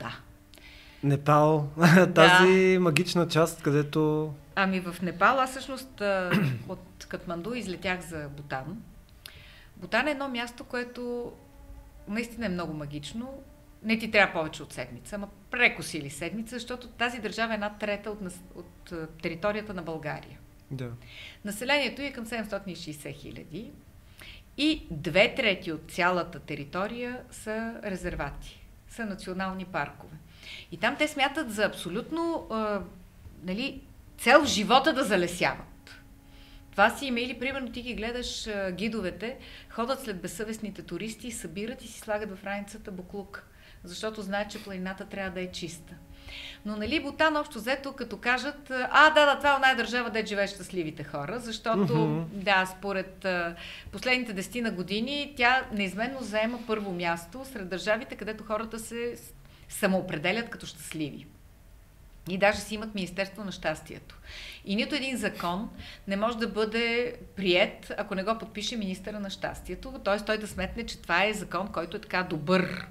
[0.00, 0.18] да.
[1.02, 1.68] Непал,
[2.14, 2.80] тази да.
[2.80, 4.32] магична част, където...
[4.54, 6.02] Ами в Непал, аз всъщност
[6.68, 8.82] от Катманду излетях за Бутан.
[9.76, 11.32] Butан е едно място, което
[12.08, 13.28] наистина е много магично
[13.86, 17.78] не ти трябва повече от седмица, ама преко сили седмица, защото тази държава е една
[17.78, 18.20] трета от,
[18.54, 20.38] от територията на България.
[20.70, 20.90] Да.
[21.44, 23.70] Населението е към 760 хиляди
[24.58, 30.16] и две трети от цялата територия са резервати, са национални паркове.
[30.72, 32.80] И там те смятат за абсолютно а,
[33.42, 33.82] нали,
[34.18, 36.00] цел живота да залесяват.
[36.70, 39.38] Това си има или, примерно, ти ги гледаш а, гидовете,
[39.70, 43.46] ходят след безсъвестните туристи, събират и си слагат в раницата буклук
[43.88, 45.94] защото знаят, че планината трябва да е чиста.
[46.66, 50.26] Но нали Бутан общо взето, като кажат, а да, да, това е най държава, де
[50.26, 52.24] живеят щастливите хора, защото, uh-huh.
[52.24, 53.56] да, според а,
[53.92, 59.16] последните десетина години, тя неизменно заема първо място сред държавите, където хората се
[59.68, 61.26] самоопределят като щастливи.
[62.28, 64.18] И даже си имат Министерство на щастието.
[64.64, 65.70] И нито един закон
[66.08, 69.92] не може да бъде прият, ако не го подпише министъра на щастието.
[70.04, 70.24] Т.е.
[70.24, 72.86] той да сметне, че това е закон, който е така добър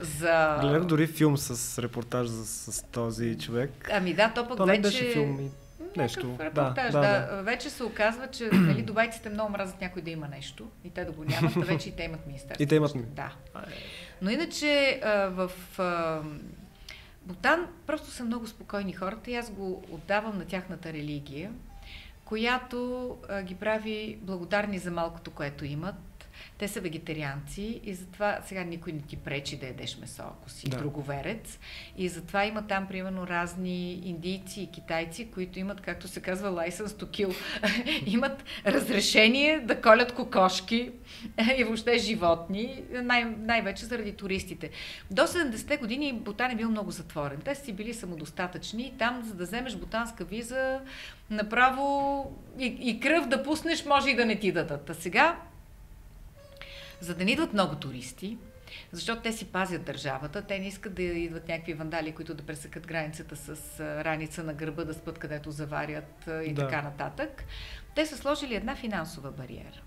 [0.00, 0.58] за...
[0.60, 3.88] Гледах дори филм с репортаж с, с този човек.
[3.92, 4.80] Ами да, то пък то вече...
[4.80, 5.50] беше филм и
[5.96, 6.36] нещо.
[6.40, 7.42] Репортаж, да, да, да.
[7.42, 11.12] Вече се оказва, че нали, дубайците много мразят някой да има нещо и те да
[11.12, 12.62] го нямат, а вече и те имат министерство.
[12.62, 12.92] И те имат.
[13.14, 13.32] Да.
[14.22, 15.50] Но иначе в
[17.22, 21.50] Бутан просто са много спокойни хората и аз го отдавам на тяхната религия,
[22.24, 25.94] която ги прави благодарни за малкото, което имат
[26.58, 30.68] те са вегетарианци и затова сега никой не ти пречи да ядеш месо, ако си
[30.68, 30.76] да.
[30.76, 31.58] друговерец.
[31.96, 36.86] И затова има там, примерно, разни индийци и китайци, които имат, както се казва, license
[36.86, 37.34] to kill.
[38.06, 40.90] имат разрешение да колят кокошки
[41.58, 44.70] и въобще животни, най- най-вече заради туристите.
[45.10, 47.40] До 70-те години Бутан е бил много затворен.
[47.44, 50.80] Те си били самодостатъчни и там, за да вземеш бутанска виза,
[51.30, 52.26] направо
[52.58, 54.90] и, и кръв да пуснеш, може и да не ти дадат.
[54.90, 55.36] А сега
[57.00, 58.38] за да не идват много туристи,
[58.92, 62.86] защото те си пазят държавата, те не искат да идват някакви вандали, които да пресекат
[62.86, 66.62] границата с раница на гърба, да спът където заварят и да.
[66.62, 67.44] така нататък.
[67.94, 69.80] Те са сложили една финансова бариера.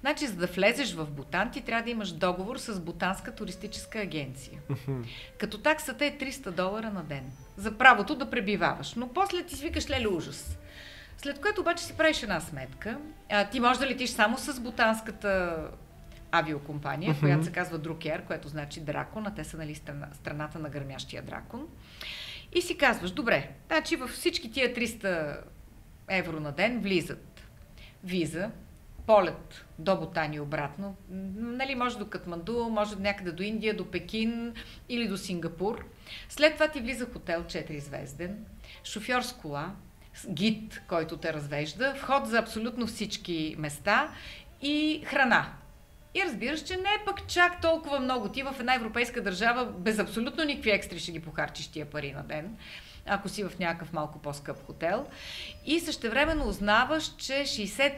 [0.00, 4.58] Значи, за да влезеш в Бутан, ти трябва да имаш договор с Бутанска туристическа агенция.
[5.38, 7.32] Като таксата е 300 долара на ден.
[7.56, 8.94] За правото да пребиваваш.
[8.94, 10.58] Но после ти свикаш леле ужас.
[11.18, 12.98] След което обаче си правиш една сметка.
[13.30, 15.56] А, ти можеш да летиш само с Бутанската
[16.32, 17.20] авиокомпания, uh-huh.
[17.20, 21.22] която се казва Друкер, което значи дракон, а те са нали, страна, страната на гърмящия
[21.22, 21.68] дракон.
[22.54, 25.40] И си казваш, добре, значи във всички тия 300
[26.08, 27.42] евро на ден влизат
[28.04, 28.50] виза,
[29.06, 34.54] полет до Бутани и обратно, нали, може до Катманду, може някъде до Индия, до Пекин
[34.88, 35.84] или до Сингапур.
[36.28, 38.44] След това ти влиза хотел 4 звезден,
[38.84, 39.74] шофьор с кола,
[40.28, 44.10] гид, който те развежда, вход за абсолютно всички места
[44.62, 45.52] и храна.
[46.14, 48.28] И разбираш, че не е пък чак толкова много.
[48.28, 52.22] Ти в една европейска държава без абсолютно никакви екстри ще ги похарчиш тия пари на
[52.22, 52.56] ден,
[53.06, 55.06] ако си в някакъв малко по-скъп хотел.
[55.66, 57.94] И същевременно узнаваш, че 60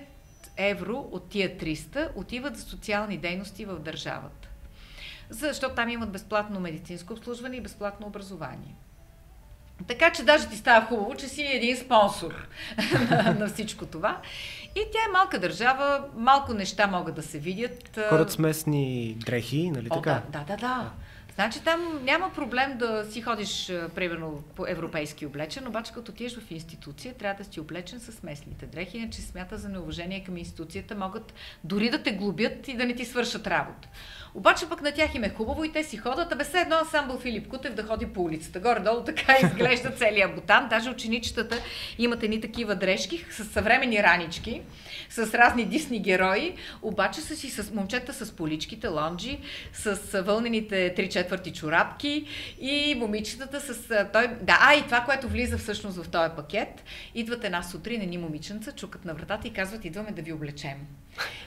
[0.56, 4.48] евро от тия 300 отиват за социални дейности в държавата.
[5.30, 8.74] Защото там имат безплатно медицинско обслужване и безплатно образование.
[9.88, 12.48] Така че даже ти става хубаво, че си един спонсор
[13.10, 14.20] на, на всичко това.
[14.74, 17.98] И тя е малка държава, малко неща могат да се видят.
[18.08, 20.22] Хората с местни дрехи, нали О, така?
[20.32, 20.56] Да, да, да.
[20.56, 20.90] да.
[21.34, 26.50] Значи там няма проблем да си ходиш, примерно, по европейски облечен, обаче като отидеш в
[26.50, 31.34] институция, трябва да си облечен с местните дрехи, иначе смята за неуважение към институцията, могат
[31.64, 33.88] дори да те глобят и да не ти свършат работа.
[34.34, 37.18] Обаче пък на тях им е хубаво и те си ходят, а без едно ансамбъл
[37.18, 38.60] Филип Кутев да ходи по улицата.
[38.60, 40.68] Горе-долу така изглежда целият бутан.
[40.68, 41.58] Даже ученичетата
[41.98, 44.62] имат едни такива дрежки с съвремени ранички,
[45.10, 49.38] с разни дисни герои, обаче са си с момчета с поличките, лонджи,
[49.72, 52.26] с вълнените три четвърти чорапки
[52.60, 53.88] и момичетата с...
[54.12, 54.28] Той...
[54.42, 58.72] Да, а и това, което влиза всъщност в този пакет, идват една сутрин, едни момиченца,
[58.72, 60.76] чукат на вратата и казват, идваме да ви облечем.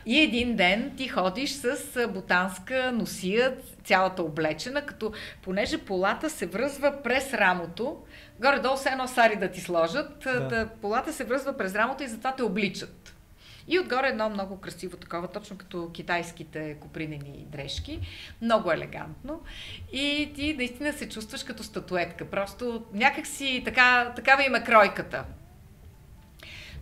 [0.06, 5.12] И един ден ти ходиш с бутанска носия, цялата облечена, като
[5.42, 7.98] понеже полата се връзва през рамото,
[8.42, 10.48] горе-долу се едно сари да ти сложат, да.
[10.48, 13.16] Да, полата се връзва през рамото и затова те обличат.
[13.68, 18.00] И отгоре едно много красиво такова, точно като китайските копринени дрежки.
[18.42, 19.42] Много елегантно.
[19.94, 22.26] И ти наистина се чувстваш като статуетка.
[22.26, 25.26] Просто някакси така, такава има кройката.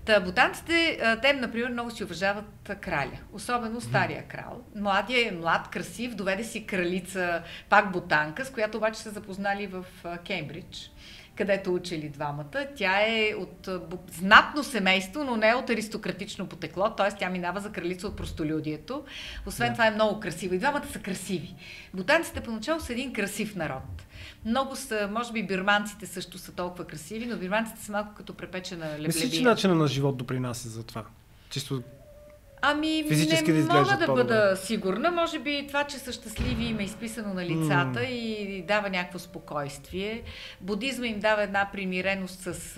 [0.05, 3.17] Та, бутанците, те, например, много си уважават краля.
[3.33, 4.61] Особено стария крал.
[4.75, 9.85] Младия е млад, красив, доведе си кралица, пак бутанка, с която обаче се запознали в
[10.25, 10.91] Кембридж
[11.35, 12.67] където учили двамата.
[12.75, 13.69] Тя е от
[14.11, 17.17] знатно семейство, но не от аристократично потекло, т.е.
[17.19, 19.03] тя минава за кралица от простолюдието.
[19.45, 19.73] Освен да.
[19.73, 20.55] това е много красива.
[20.55, 21.55] И двамата са красиви.
[21.93, 23.83] Бутанците поначало са един красив народ.
[24.45, 28.85] Много са, може би бирманците също са толкова красиви, но бирманците са малко като препечена
[28.85, 29.07] леблебия.
[29.07, 31.03] Мислиш, че начинът на живот допринася за това?
[31.49, 31.83] Чисто
[32.65, 34.23] Ами, Физически не да мога да по-добре.
[34.23, 35.11] бъда сигурна.
[35.11, 38.09] Може би това, че са щастливи им е изписано на лицата mm.
[38.09, 40.23] и дава някакво спокойствие.
[40.61, 42.75] Будизма им дава една примиреност с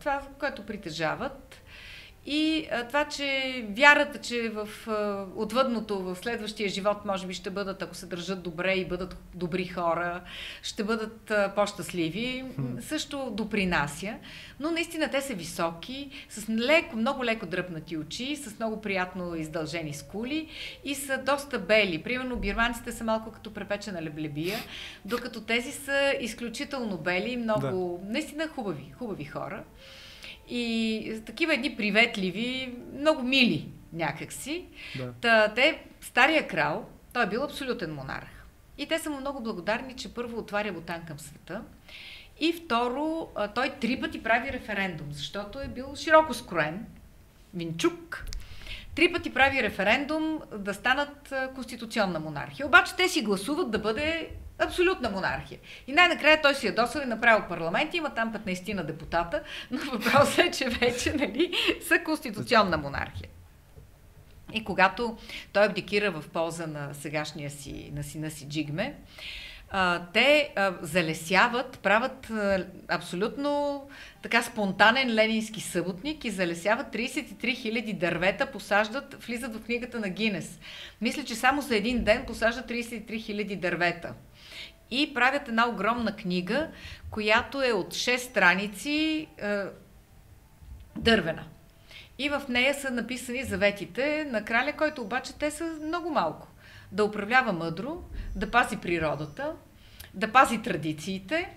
[0.00, 1.47] това, което притежават.
[2.30, 7.50] И а, това, че вярата, че в а, отвъдното, в следващия живот, може би ще
[7.50, 10.20] бъдат, ако се държат добре и бъдат добри хора,
[10.62, 12.44] ще бъдат а, по-щастливи,
[12.80, 14.14] също допринася.
[14.60, 19.94] Но наистина те са високи, с леко, много леко дръпнати очи, с много приятно издължени
[19.94, 20.48] скули
[20.84, 22.02] и са доста бели.
[22.02, 24.58] Примерно бирманците са малко като препечена леблебия,
[25.04, 28.12] докато тези са изключително бели, много, да.
[28.12, 29.64] наистина хубави, хубави хора.
[30.50, 34.64] И такива едни приветливи, много мили някакси.
[34.96, 35.12] Да.
[35.20, 38.44] Та, те, стария крал, той е бил абсолютен монарх.
[38.78, 41.62] И те са му много благодарни, че първо отваря бутан към света.
[42.40, 46.86] И второ, той три пъти прави референдум, защото е бил широко скроен.
[47.54, 48.24] Минчук.
[48.94, 52.66] Три пъти прави референдум да станат конституционна монархия.
[52.66, 55.58] Обаче те си гласуват да бъде Абсолютна монархия.
[55.86, 59.78] И най-накрая той си е досъл и направил парламент, има там 15 на депутата, но
[59.78, 61.52] въпросът е, че вече нали,
[61.88, 63.28] са конституционна монархия.
[64.52, 65.16] И когато
[65.52, 68.94] той абдикира в полза на сегашния си, на сина си Джигме,
[70.12, 72.32] те залесяват, правят
[72.88, 73.82] абсолютно
[74.22, 80.58] така спонтанен ленински съботник и залесяват 33 000 дървета, посаждат, влизат в книгата на Гинес.
[81.00, 84.14] Мисля, че само за един ден посаждат 33 000 дървета
[84.90, 86.68] и правят една огромна книга,
[87.10, 89.64] която е от 6 страници е,
[90.96, 91.44] дървена.
[92.18, 96.48] И в нея са написани заветите на краля, който обаче те са много малко.
[96.92, 98.02] Да управлява мъдро,
[98.36, 99.54] да пази природата,
[100.14, 101.50] да пази традициите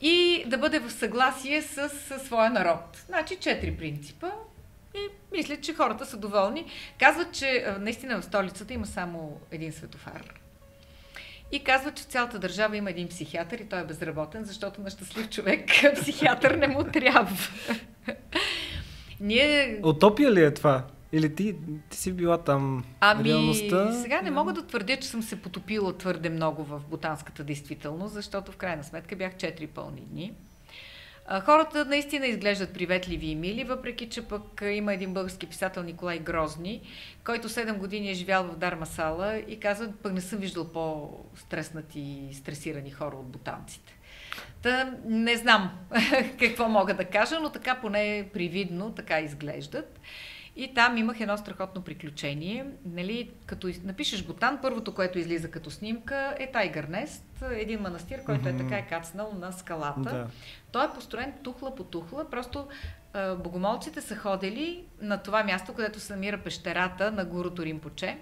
[0.00, 3.04] и да бъде в съгласие с, с своя народ.
[3.06, 4.30] Значи четири принципа
[4.94, 4.98] и
[5.32, 6.66] мисля, че хората са доволни.
[6.98, 10.39] Казват, че наистина в столицата има само един светофар
[11.52, 15.28] и казва, че цялата държава има един психиатър и той е безработен, защото на щастлив
[15.28, 17.36] човек психиатър не му трябва.
[19.20, 19.80] Ние...
[19.82, 20.84] Утопия ли е това?
[21.12, 21.56] Или ти,
[21.90, 23.92] ти си била там ами, реалността?
[23.92, 28.52] сега не мога да твърдя, че съм се потопила твърде много в ботанската действителност, защото
[28.52, 30.32] в крайна сметка бях 4 пълни дни.
[31.38, 36.80] Хората наистина изглеждат приветливи и мили, въпреки че пък има един български писател Николай Грозни,
[37.24, 42.00] който 7 години е живял в Дармасала и казва, пък не съм виждал по-стреснати
[42.30, 43.94] и стресирани хора от бутанците.
[44.62, 45.70] Та не знам
[46.38, 50.00] какво мога да кажа, но така поне привидно така изглеждат.
[50.56, 52.66] И там имах едно страхотно приключение.
[52.84, 58.44] Нали, като напишеш Бутан, първото, което излиза като снимка е Тайгър Нест, един манастир, който
[58.44, 58.54] mm-hmm.
[58.54, 60.00] е така е кацнал на скалата.
[60.00, 60.26] Да.
[60.72, 62.68] Той е построен тухла по тухла, просто
[63.12, 68.18] а, богомолците са ходили на това място, където се намира пещерата на Гурото Римпоче,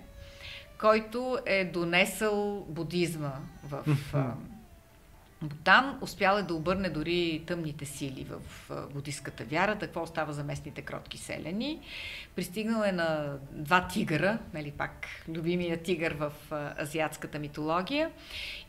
[0.81, 3.33] който е донесъл будизма
[3.65, 4.33] в, а,
[5.43, 8.41] Бутан успял е да обърне дори тъмните сили в
[8.93, 11.81] будистката вяра, какво остава за местните кротки селени.
[12.37, 16.33] Пристигнал е на два тигъра, нали пак любимия тигър в
[16.81, 18.11] азиатската митология.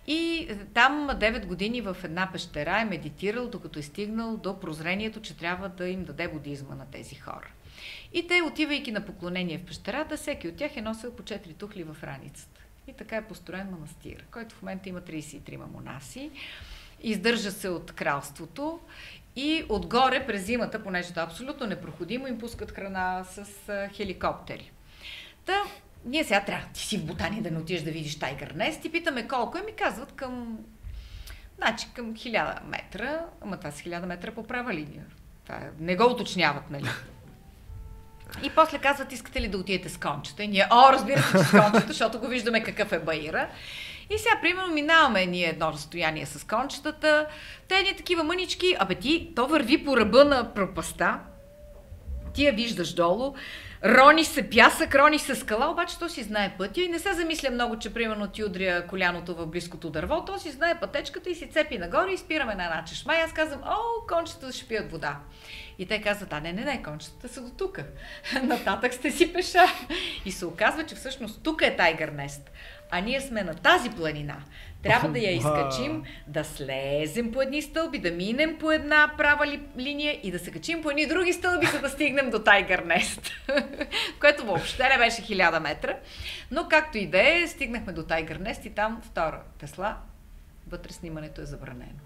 [0.08, 5.38] И там 9 години в една пещера е медитирал, докато е стигнал до прозрението, че
[5.38, 7.48] трябва да им даде будизма на тези хора.
[8.14, 11.84] И те, отивайки на поклонение в пещерата, всеки от тях е носил по 4 тухли
[11.84, 12.62] в раницата.
[12.90, 16.32] И така е построен манастир, който в момента има 33 монаси.
[17.02, 18.80] Издържа се от кралството
[19.36, 23.46] и отгоре през зимата, понеже е абсолютно непроходимо, им пускат храна с
[23.94, 24.72] хеликоптери.
[25.46, 25.64] Та,
[26.06, 28.92] ние сега трябва, ти си в Бутани да не отидеш да видиш Тайгър Нест и
[28.92, 30.60] питаме колко е, ми казват към,
[31.58, 35.06] значи към 1000 метра, ама това са 1000 метра по права линия.
[35.46, 36.90] Това е, не го уточняват, нали?
[38.44, 40.44] И после казват, искате ли да отидете с кончета?
[40.44, 43.48] И ние, о, разбира се, че с кончета, защото го виждаме какъв е баира.
[44.10, 47.28] И сега, примерно, минаваме ние едно разстояние с кончетата,
[47.68, 51.20] те ни такива мънички, абе ти, то върви по ръба на пропаста,
[52.34, 53.36] ти я виждаш долу,
[53.86, 56.82] рони се пясък, рони се скала, обаче то си знае пътя.
[56.82, 60.52] И не се замисля много, че примерно ти удря коляното в близкото дърво, то си
[60.52, 63.16] знае пътечката и си цепи нагоре и спираме на една чешма.
[63.16, 65.20] И аз казвам, о, кончета ще пият вода.
[65.80, 67.80] И те казват, а не, не, не, кончетата са до тук.
[68.44, 69.66] Нататък сте си пеша.
[70.26, 72.52] И се оказва, че всъщност тук е Тайгър Нест.
[72.92, 74.36] А ние сме на тази планина.
[74.84, 79.62] Трябва да я изкачим, да слезем по едни стълби, да минем по една права ли,
[79.78, 83.32] линия и да се качим по едни други стълби, за да стигнем до Тайгър Нест.
[84.20, 85.98] Което въобще не беше хиляда метра.
[86.52, 89.98] Но както и да е, стигнахме до Тайгър Нест и там втора Тесла.
[90.68, 92.00] Вътре снимането е забранено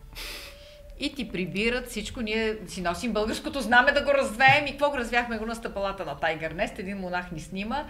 [0.99, 2.21] и ти прибират всичко.
[2.21, 6.05] Ние си носим българското знаме да го развеем и какво го развяхме го на стъпалата
[6.05, 6.79] на Тайгър Нест.
[6.79, 7.85] Един монах ни снима.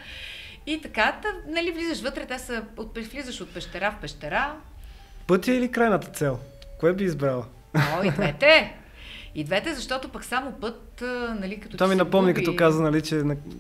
[0.65, 4.55] И така, та, нали, влизаш вътре, те са, от, влизаш от пещера в пещера.
[5.27, 6.39] Пътя или крайната цел?
[6.79, 7.45] Кое би избрала?
[7.75, 8.73] О, и двете.
[9.36, 11.03] И двете, защото пък само път,
[11.39, 13.15] нали, като Това ми напомни, като каза, нали, че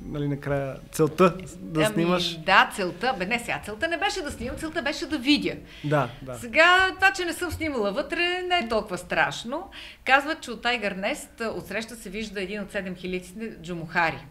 [0.05, 2.37] нали, накрая целта да ами, снимаш.
[2.37, 3.15] Да, целта.
[3.19, 5.55] Бе, не, сега целта не беше да снимам, целта беше да видя.
[5.83, 6.35] Да, да.
[6.35, 9.69] Сега това, че не съм снимала вътре, не е толкова страшно.
[10.05, 14.25] Казват, че от Тайгър Нест отсреща се вижда един от 7000 Джумухари,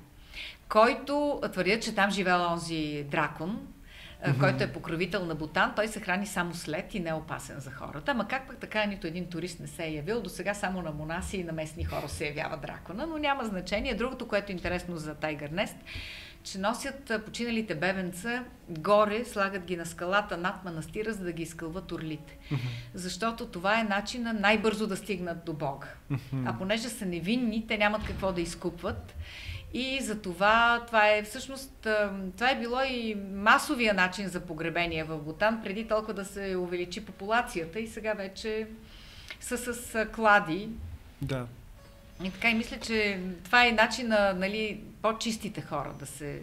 [0.69, 3.67] който твърдят, че там живеел онзи дракон,
[4.31, 4.41] mm-hmm.
[4.41, 7.71] който е покровител на Бутан, той се храни само след и не е опасен за
[7.71, 8.11] хората.
[8.11, 10.91] Ама как пък така нито един турист не се е явил, до сега само на
[10.91, 13.95] монаси и на местни хора се явява дракона, но няма значение.
[13.95, 15.77] Другото, което е интересно за Тайгър Нест,
[16.43, 21.93] че носят починалите бебенца горе, слагат ги на скалата над манастира, за да ги изкълват
[21.93, 22.39] орлите.
[22.51, 22.59] Mm-hmm.
[22.95, 25.87] Защото това е начина най-бързо да стигнат до Бога.
[26.11, 26.43] Mm-hmm.
[26.47, 29.15] А понеже са невинни, те нямат какво да изкупват.
[29.75, 31.87] И за това, това е всъщност,
[32.37, 37.07] това е било и масовия начин за погребение в Бутан, преди толкова да се увеличи
[37.07, 38.69] популацията и сега вече
[39.41, 40.69] са с клади.
[41.23, 41.47] Да.
[42.25, 46.41] И така и мисля, че това е начин на нали, по-чистите хора да се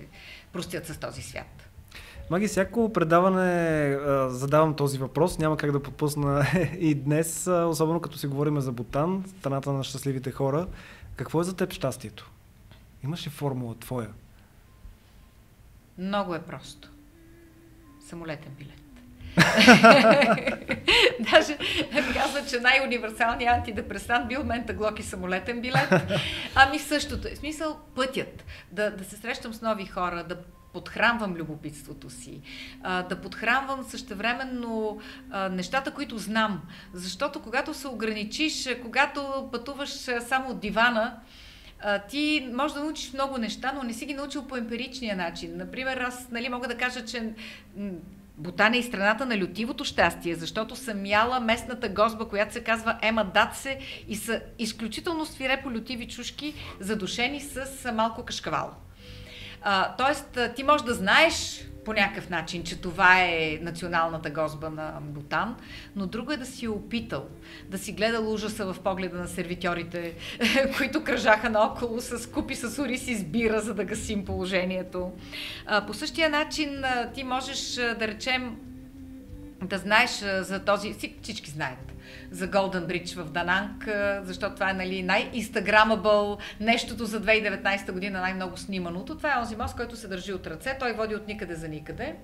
[0.53, 1.69] простят с този свят.
[2.29, 6.45] Маги, всяко предаване а, задавам този въпрос, няма как да подпусна
[6.79, 10.67] и днес, а, особено като си говорим за Бутан, страната на щастливите хора.
[11.15, 12.31] Какво е за теб щастието?
[13.03, 14.09] Имаш ли формула твоя?
[15.97, 16.89] Много е просто.
[18.01, 18.89] Самолетен билет.
[21.31, 21.57] Даже
[22.13, 25.93] казва, че най-универсалният антидепресант бил ментаглок и самолетен билет.
[26.55, 27.35] Ами същото е.
[27.35, 28.45] Смисъл пътят.
[28.71, 30.37] Да, да се срещам с нови хора, да
[30.73, 32.41] подхранвам любопитството си,
[32.83, 34.99] а, да подхранвам същевременно
[35.31, 36.61] а, нещата, които знам.
[36.93, 39.89] Защото когато се ограничиш, когато пътуваш
[40.27, 41.15] само от дивана,
[42.09, 45.57] ти можеш да научиш много неща, но не си ги научил по емпиричния начин.
[45.57, 47.33] Например, аз нали, мога да кажа, че
[48.37, 52.99] Бутан е и страната на лютивото щастие, защото съм яла местната гозба, която се казва
[53.01, 58.71] Ема Датсе и са изключително свирепо лютиви чушки, задушени с малко кашкавал.
[59.61, 64.93] А, тоест, ти можеш да знаеш по някакъв начин, че това е националната гозба на
[65.01, 65.55] Бутан,
[65.95, 67.25] но друго е да си опитал,
[67.69, 70.13] да си гледал ужаса в погледа на сервитьорите,
[70.77, 75.11] които кръжаха наоколо с купи с ориз с бира, за да гасим положението.
[75.87, 78.57] По същия начин ти можеш, да речем,
[79.63, 80.11] да знаеш
[80.41, 81.93] за този, всички знаят,
[82.31, 83.89] за Golden Bridge в Дананг,
[84.23, 89.17] защото това е нали, най-инстаграмабъл нещото за 2019 година, най-много сниманото.
[89.17, 92.15] Това е онзи мост, който се държи от ръце, той води от никъде за никъде.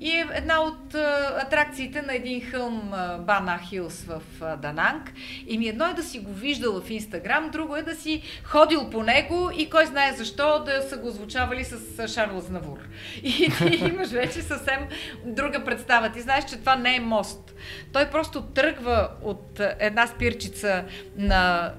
[0.00, 5.12] И е една от а, атракциите на един хълм а, Бана Хилс в а, Дананг.
[5.46, 8.90] И ми едно е да си го виждал в Инстаграм, друго е да си ходил
[8.90, 12.78] по него и кой знае защо да са го озвучавали с Шарл Знавур.
[13.22, 14.80] И ти имаш вече съвсем
[15.24, 16.12] друга представа.
[16.12, 17.54] Ти знаеш, че това не е мост.
[17.92, 20.84] Той просто тръгва от една спирчица
[21.16, 21.72] на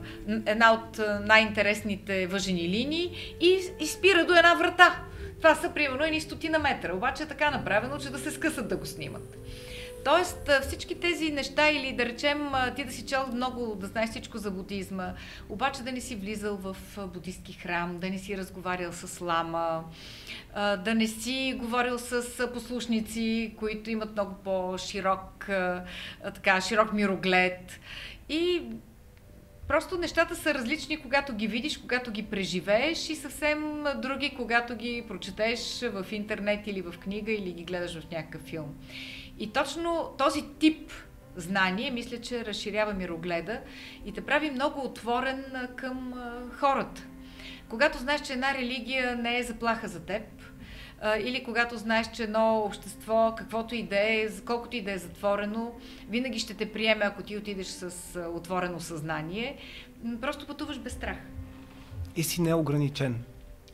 [0.45, 5.03] една от най-интересните въжени линии и, и спира до една врата.
[5.43, 8.77] Това са примерно едни стотина метра, обаче е така направено, че да се скъсат да
[8.77, 9.37] го снимат.
[10.05, 14.37] Тоест всички тези неща или да речем ти да си чел много, да знаеш всичко
[14.37, 15.13] за будизма,
[15.49, 16.75] обаче да не си влизал в
[17.07, 19.83] будистки храм, да не си разговарял с лама,
[20.55, 25.49] да не си говорил с послушници, които имат много по-широк
[26.23, 27.79] така, широк мироглед.
[28.29, 28.61] И
[29.67, 35.05] Просто нещата са различни, когато ги видиш, когато ги преживееш и съвсем други, когато ги
[35.07, 38.75] прочетеш в интернет или в книга или ги гледаш в някакъв филм.
[39.39, 40.91] И точно този тип
[41.35, 43.59] знание, мисля, че разширява мирогледа
[44.05, 45.43] и те прави много отворен
[45.75, 46.13] към
[46.51, 47.03] хората.
[47.69, 50.23] Когато знаеш, че една религия не е заплаха за теб,
[51.23, 55.71] или когато знаеш, че едно общество, каквото и да е, колкото и да е затворено,
[56.09, 57.91] винаги ще те приеме, ако ти отидеш с
[58.33, 59.57] отворено съзнание.
[60.21, 61.17] Просто пътуваш без страх.
[62.15, 63.23] И си неограничен.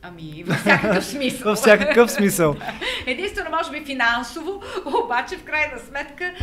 [0.02, 1.48] Ами, във всякакъв смисъл.
[1.48, 2.56] във всякакъв смисъл.
[3.06, 4.62] Единствено, може би финансово,
[5.04, 6.34] обаче в крайна сметка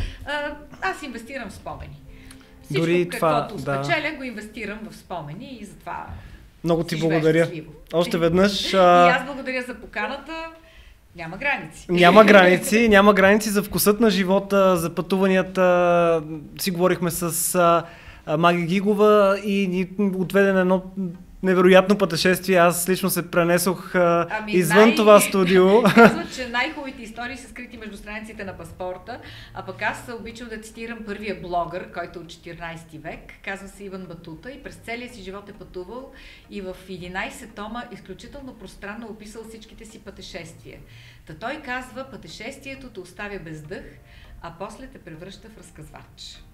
[0.81, 2.01] аз инвестирам в спомени.
[2.63, 4.17] Всичко, Дори каквото това, спечеля, да.
[4.17, 6.07] го инвестирам в спомени и затова
[6.63, 7.43] много ти благодаря.
[7.43, 7.71] Щастливо.
[7.93, 8.73] Още веднъж.
[8.73, 9.07] А...
[9.07, 10.33] И аз благодаря за поканата.
[11.17, 11.85] Няма граници.
[11.89, 16.21] Няма граници, няма граници за вкусът на живота, за пътуванията.
[16.59, 17.83] Си говорихме с
[18.37, 20.83] Маги Гигова и ни отведе на едно
[21.43, 22.57] невероятно пътешествие.
[22.57, 24.95] Аз лично се пренесох а, ами извън най...
[24.95, 25.83] това студио.
[25.95, 29.19] Казват, че най-хубавите истории са скрити между страниците на паспорта,
[29.53, 33.19] а пък аз обичам да цитирам първия блогър, който е от 14 век.
[33.45, 36.11] Казва се Иван Батута и през целия си живот е пътувал
[36.49, 40.79] и в 11 тома изключително пространно описал всичките си пътешествия.
[41.25, 43.85] Та той казва, пътешествието те оставя без дъх,
[44.41, 46.46] а после те превръща в разказвач.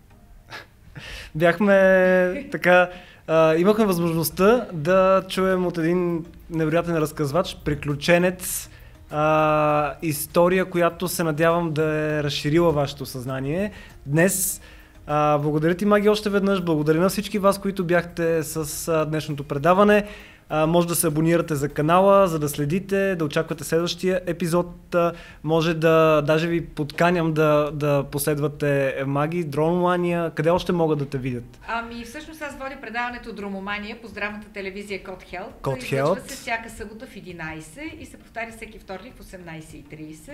[1.36, 2.90] Бяхме така
[3.28, 8.70] а, имахме възможността да чуем от един невероятен разказвач, приключенец,
[9.12, 13.72] а, история, която се надявам да е разширила вашето съзнание.
[14.06, 14.62] Днес
[15.08, 16.62] а, благодаря ти, Маги, още веднъж.
[16.62, 20.08] Благодаря на всички вас, които бяхте с а, днешното предаване.
[20.56, 24.96] А, може да се абонирате за канала, за да следите, да очаквате следващия епизод.
[24.96, 30.32] А, може да, даже ви подканям да, да последвате Маги, Дрономания.
[30.36, 31.60] Къде още могат да те видят?
[31.68, 35.54] Ами, всъщност аз водя предаването Дромомания по здравната телевизия Код Хелт.
[35.62, 36.30] Код Хелт.
[36.30, 40.32] се всяка събота в 11 и се повтаря всеки вторник в 18.30.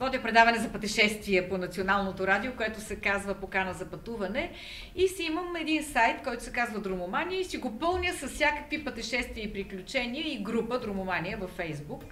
[0.00, 4.52] Водя предаване за пътешествие по националното радио, което се казва Покана за пътуване.
[4.96, 8.84] И си имам един сайт, който се казва Дромомания и си го пълня с всякакви
[8.84, 12.04] пътешествия и приключения и група Дромомания във Фейсбук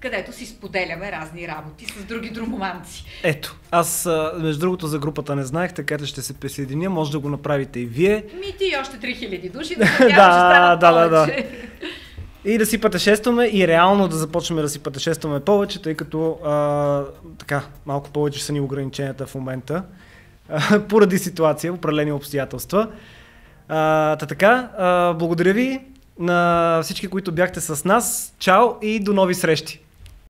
[0.00, 3.04] където си споделяме разни работи с други дромоманци.
[3.22, 7.18] Ето, аз между другото за групата не знаех, така че ще се присъединя, може да
[7.18, 8.24] го направите и вие.
[8.34, 11.44] Ми ти още 3000 души, да, да, да, да, да.
[12.44, 17.04] И да си пътешестваме и реално да започнем да си пътешестваме повече, тъй като а,
[17.38, 19.82] така, малко повече са ни ограниченията в момента,
[20.48, 22.88] а, поради ситуация, определени обстоятелства.
[23.68, 25.80] А, та така, а, благодаря ви
[26.18, 28.34] на всички, които бяхте с нас.
[28.38, 29.80] Чао и до нови срещи!